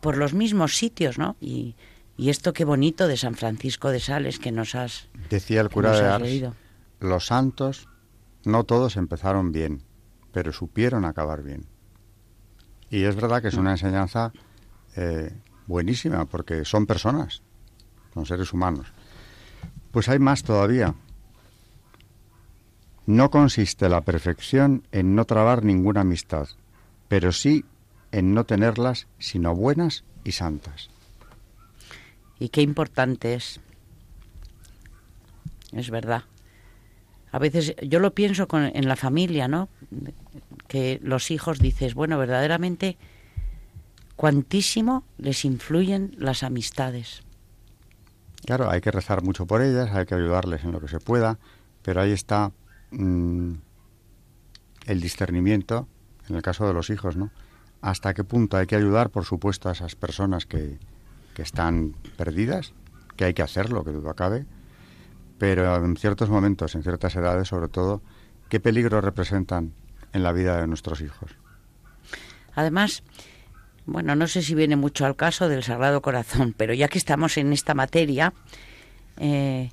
[0.00, 1.36] por los mismos sitios, ¿no?
[1.38, 1.76] Y,
[2.16, 6.06] esto qué bonito de San Francisco de Sales que nos has Decía el cura de
[6.06, 6.54] Ars,
[6.98, 7.88] los santos
[8.44, 9.82] no todos empezaron bien,
[10.32, 11.66] pero supieron acabar bien.
[12.90, 14.32] Y es verdad que es una enseñanza
[14.96, 15.32] eh,
[15.66, 17.42] buenísima, porque son personas,
[18.12, 18.92] son seres humanos.
[19.92, 20.94] Pues hay más todavía.
[23.06, 26.48] No consiste la perfección en no trabar ninguna amistad,
[27.08, 27.64] pero sí
[28.12, 30.90] en no tenerlas sino buenas y santas.
[32.38, 33.60] Y qué importante es.
[35.72, 36.24] Es verdad.
[37.32, 39.68] A veces yo lo pienso con, en la familia, ¿no?
[40.68, 42.96] Que los hijos dices, bueno, verdaderamente
[44.16, 47.22] cuantísimo les influyen las amistades.
[48.44, 51.38] Claro, hay que rezar mucho por ellas, hay que ayudarles en lo que se pueda,
[51.82, 52.52] pero ahí está
[52.90, 53.52] mm,
[54.86, 55.88] el discernimiento,
[56.28, 57.30] en el caso de los hijos, ¿no?
[57.80, 60.78] hasta qué punto hay que ayudar, por supuesto, a esas personas que,
[61.34, 62.72] que están perdidas,
[63.16, 64.46] que hay que hacerlo, que duda cabe,
[65.38, 68.02] pero en ciertos momentos, en ciertas edades sobre todo,
[68.48, 69.72] ¿qué peligro representan
[70.12, 71.30] en la vida de nuestros hijos?
[72.54, 73.02] Además,
[73.86, 77.36] bueno, no sé si viene mucho al caso del Sagrado Corazón, pero ya que estamos
[77.36, 78.32] en esta materia,
[79.16, 79.70] eh,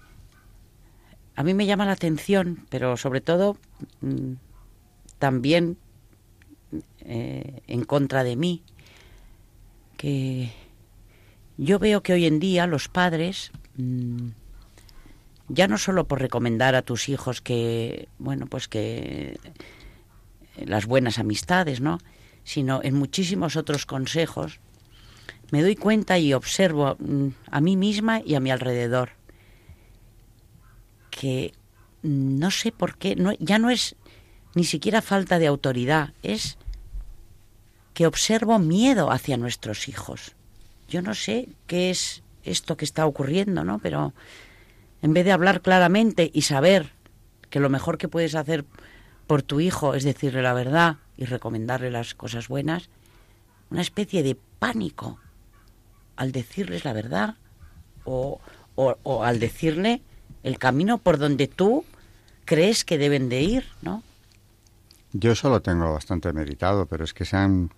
[1.35, 3.57] a mí me llama la atención, pero sobre todo
[4.01, 4.33] mm,
[5.19, 5.77] también
[7.01, 8.63] eh, en contra de mí,
[9.97, 10.51] que
[11.57, 14.29] yo veo que hoy en día los padres, mm,
[15.49, 19.39] ya no solo por recomendar a tus hijos que, bueno, pues que
[20.65, 21.99] las buenas amistades, ¿no?
[22.43, 24.59] Sino en muchísimos otros consejos,
[25.51, 29.11] me doy cuenta y observo mm, a mí misma y a mi alrededor
[31.09, 31.53] que
[32.03, 33.95] no sé por qué, no, ya no es
[34.53, 36.57] ni siquiera falta de autoridad, es
[37.93, 40.35] que observo miedo hacia nuestros hijos.
[40.87, 43.79] Yo no sé qué es esto que está ocurriendo, ¿no?
[43.79, 44.13] Pero
[45.01, 46.91] en vez de hablar claramente y saber
[47.49, 48.65] que lo mejor que puedes hacer
[49.27, 52.89] por tu hijo es decirle la verdad y recomendarle las cosas buenas,
[53.69, 55.19] una especie de pánico
[56.15, 57.35] al decirles la verdad
[58.05, 58.39] o,
[58.75, 60.01] o, al decirle
[60.43, 61.83] el camino por donde tú
[62.45, 64.01] crees que deben de ir, ¿no?
[65.13, 67.71] Yo eso lo tengo bastante meditado, pero es que se han,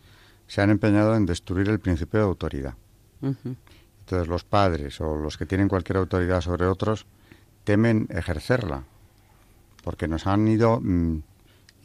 [0.48, 2.76] se han empeñado en destruir el principio de autoridad.
[3.22, 7.06] Entonces los padres o los que tienen cualquier autoridad sobre otros
[7.64, 8.84] temen ejercerla,
[9.84, 11.20] porque nos han ido mm,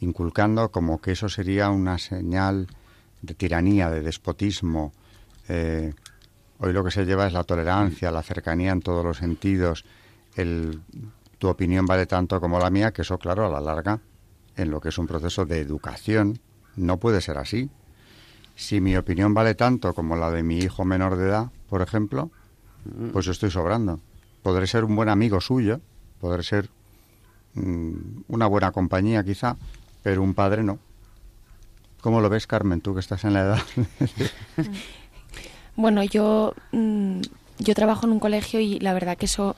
[0.01, 2.67] inculcando como que eso sería una señal
[3.21, 4.93] de tiranía, de despotismo.
[5.47, 5.93] Eh,
[6.59, 9.85] hoy lo que se lleva es la tolerancia, la cercanía en todos los sentidos.
[10.35, 10.81] El,
[11.37, 13.99] tu opinión vale tanto como la mía, que eso, claro, a la larga,
[14.55, 16.39] en lo que es un proceso de educación,
[16.75, 17.69] no puede ser así.
[18.55, 22.31] Si mi opinión vale tanto como la de mi hijo menor de edad, por ejemplo,
[23.11, 23.99] pues yo estoy sobrando.
[24.43, 25.81] Podré ser un buen amigo suyo,
[26.21, 26.69] podré ser
[27.55, 29.57] mm, una buena compañía quizá,
[30.05, 30.77] pero un padre no.
[31.99, 33.59] ¿Cómo lo ves, Carmen, tú que estás en la edad?
[35.75, 37.21] bueno, yo, mm,
[37.57, 39.55] yo trabajo en un colegio y la verdad que eso,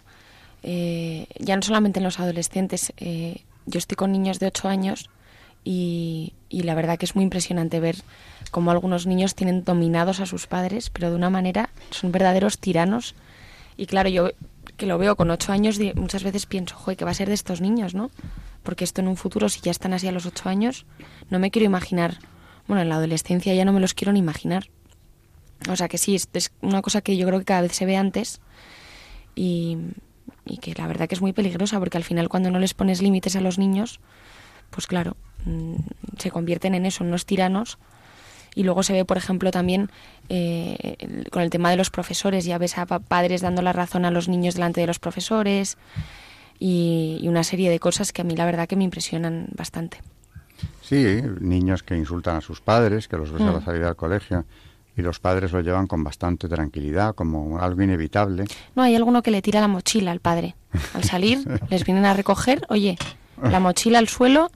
[0.64, 5.10] eh, ya no solamente en los adolescentes, eh, yo estoy con niños de 8 años
[5.66, 7.98] y, y, la verdad que es muy impresionante ver
[8.50, 13.16] cómo algunos niños tienen dominados a sus padres, pero de una manera son verdaderos tiranos.
[13.76, 14.30] Y claro, yo
[14.78, 17.34] que lo veo con 8 años, muchas veces pienso, joder, ¿qué va a ser de
[17.34, 18.12] estos niños, no?
[18.68, 20.86] Porque esto en un futuro, si ya están así a los ocho años,
[21.30, 22.20] no me quiero imaginar.
[22.68, 24.68] Bueno, en la adolescencia ya no me los quiero ni imaginar.
[25.70, 27.96] O sea que sí, es, una cosa que yo creo que cada vez se ve
[27.96, 28.42] antes
[29.36, 29.78] y,
[30.44, 33.02] y que la verdad que es muy peligrosa porque al final cuando no les pones
[33.02, 34.02] límites a los niños,
[34.70, 35.16] pues claro,
[35.46, 35.76] mm,
[36.18, 37.78] se convierten en eso, en unos tiranos.
[38.54, 39.90] Y luego se ve, por ejemplo, también
[40.28, 40.98] eh,
[41.32, 44.28] con el tema de los profesores, ya ves a padres dando la razón a los
[44.28, 45.78] niños delante de los profesores
[46.60, 50.02] y, una serie de cosas que a mí la verdad que me impresionan bastante.
[50.82, 53.66] Sí, niños que insultan a sus padres, que los ves a la mm.
[53.66, 54.46] salida del colegio
[54.98, 58.46] y los padres lo llevan con bastante tranquilidad, como algo inevitable.
[58.76, 60.56] No, hay alguno que le tira la mochila al padre.
[60.96, 61.40] Al salir,
[61.70, 62.98] les vienen a recoger, oye,
[63.40, 64.50] la mochila al suelo,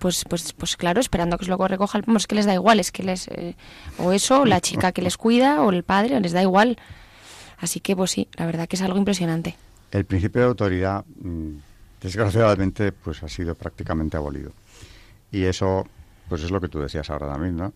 [0.00, 2.00] pues, pues, pues claro, esperando que se lo recoja.
[2.04, 3.28] Vamos, es que les da igual, es que les.
[3.28, 3.54] Eh,
[3.98, 6.76] o eso, la chica que les cuida, o el padre, les da igual.
[7.58, 9.56] Así que, pues sí, la verdad que es algo impresionante.
[9.90, 11.52] El principio de autoridad, mm,
[12.00, 14.52] desgraciadamente, pues ha sido prácticamente abolido.
[15.32, 15.86] Y eso,
[16.28, 17.72] pues es lo que tú decías ahora también, ¿no?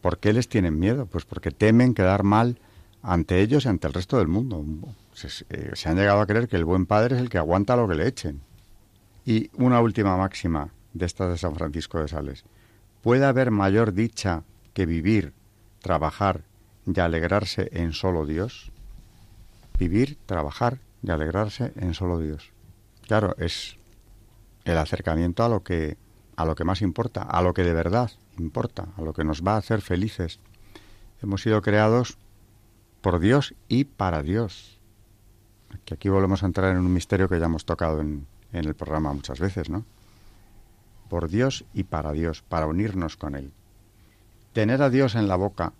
[0.00, 1.06] ¿Por qué les tienen miedo?
[1.06, 2.58] Pues porque temen quedar mal
[3.02, 4.64] ante ellos y ante el resto del mundo.
[5.12, 7.76] Se, eh, se han llegado a creer que el buen padre es el que aguanta
[7.76, 8.40] lo que le echen.
[9.26, 12.44] Y una última máxima de estas de San Francisco de Sales.
[13.02, 15.32] ¿Puede haber mayor dicha que vivir,
[15.80, 16.42] trabajar
[16.86, 18.72] y alegrarse en solo Dios?
[19.78, 22.52] Vivir, trabajar de alegrarse en solo Dios.
[23.02, 23.76] Claro, es
[24.64, 25.96] el acercamiento a lo que
[26.36, 29.42] a lo que más importa, a lo que de verdad importa, a lo que nos
[29.42, 30.40] va a hacer felices.
[31.22, 32.16] Hemos sido creados
[33.02, 34.80] por Dios y para Dios.
[35.84, 38.74] Que aquí volvemos a entrar en un misterio que ya hemos tocado en, en el
[38.74, 39.84] programa muchas veces, ¿no?
[41.10, 43.52] Por Dios y para Dios, para unirnos con Él.
[44.54, 45.74] Tener a Dios en la boca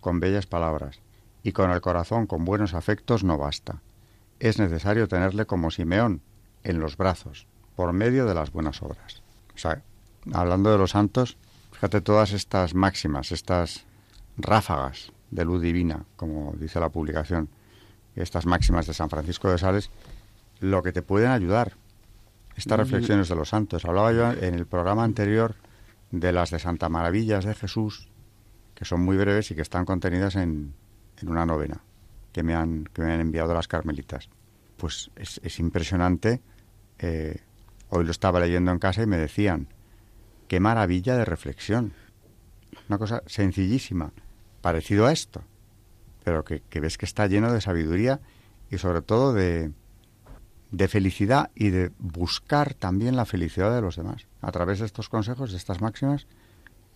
[0.00, 1.00] con bellas palabras
[1.42, 3.80] y con el corazón con buenos afectos no basta
[4.40, 6.20] es necesario tenerle como Simeón
[6.62, 9.22] en los brazos, por medio de las buenas obras.
[9.54, 9.82] O sea,
[10.32, 11.36] hablando de los santos,
[11.72, 13.84] fíjate todas estas máximas, estas
[14.36, 17.48] ráfagas de luz divina, como dice la publicación,
[18.16, 19.90] estas máximas de San Francisco de Sales,
[20.60, 21.74] lo que te pueden ayudar,
[22.56, 23.84] estas reflexiones de los santos.
[23.84, 25.56] Hablaba yo en el programa anterior
[26.12, 28.08] de las de Santa Maravillas de Jesús,
[28.74, 30.74] que son muy breves y que están contenidas en,
[31.20, 31.80] en una novena
[32.34, 34.28] que me han, que me han enviado las carmelitas.
[34.76, 36.42] Pues es, impresionante.
[36.98, 37.40] Eh,
[37.90, 39.68] hoy lo estaba leyendo en casa y me decían,
[40.48, 41.92] qué maravilla de reflexión.
[42.88, 44.12] Una cosa sencillísima,
[44.60, 45.44] parecido a esto,
[46.24, 48.20] pero que, que ves que está lleno de sabiduría
[48.68, 49.70] y sobre todo de,
[50.72, 54.26] de felicidad y de buscar también la felicidad de los demás.
[54.40, 56.26] A través de estos consejos, de estas máximas,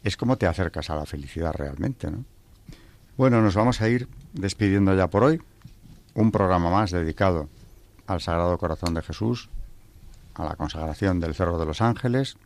[0.02, 2.24] es como te acercas a la felicidad realmente, ¿no?
[3.18, 5.42] Bueno, nos vamos a ir despidiendo ya por hoy.
[6.14, 7.48] Un programa más dedicado
[8.06, 9.50] al Sagrado Corazón de Jesús,
[10.34, 12.36] a la consagración del Cerro de los Ángeles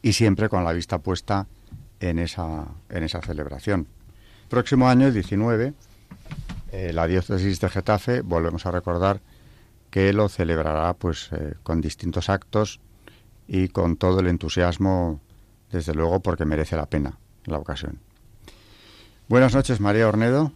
[0.00, 1.46] y siempre con la vista puesta
[2.00, 3.86] en esa, en esa celebración.
[4.48, 5.74] Próximo año, 19,
[6.72, 9.20] eh, la diócesis de Getafe, volvemos a recordar
[9.90, 12.80] que lo celebrará pues eh, con distintos actos
[13.46, 15.20] y con todo el entusiasmo,
[15.70, 18.07] desde luego, porque merece la pena la ocasión.
[19.28, 20.52] Buenas noches, María Ornedo.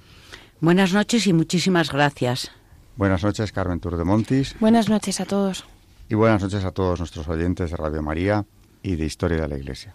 [0.61, 2.51] Buenas noches y muchísimas gracias.
[2.97, 4.57] Buenas noches, Carmen Montis.
[4.61, 5.64] Buenas noches a todos.
[6.09, 8.47] Y buenas noches a todos nuestros oyentes de Radio María
[8.83, 9.95] y de Historia de la Iglesia.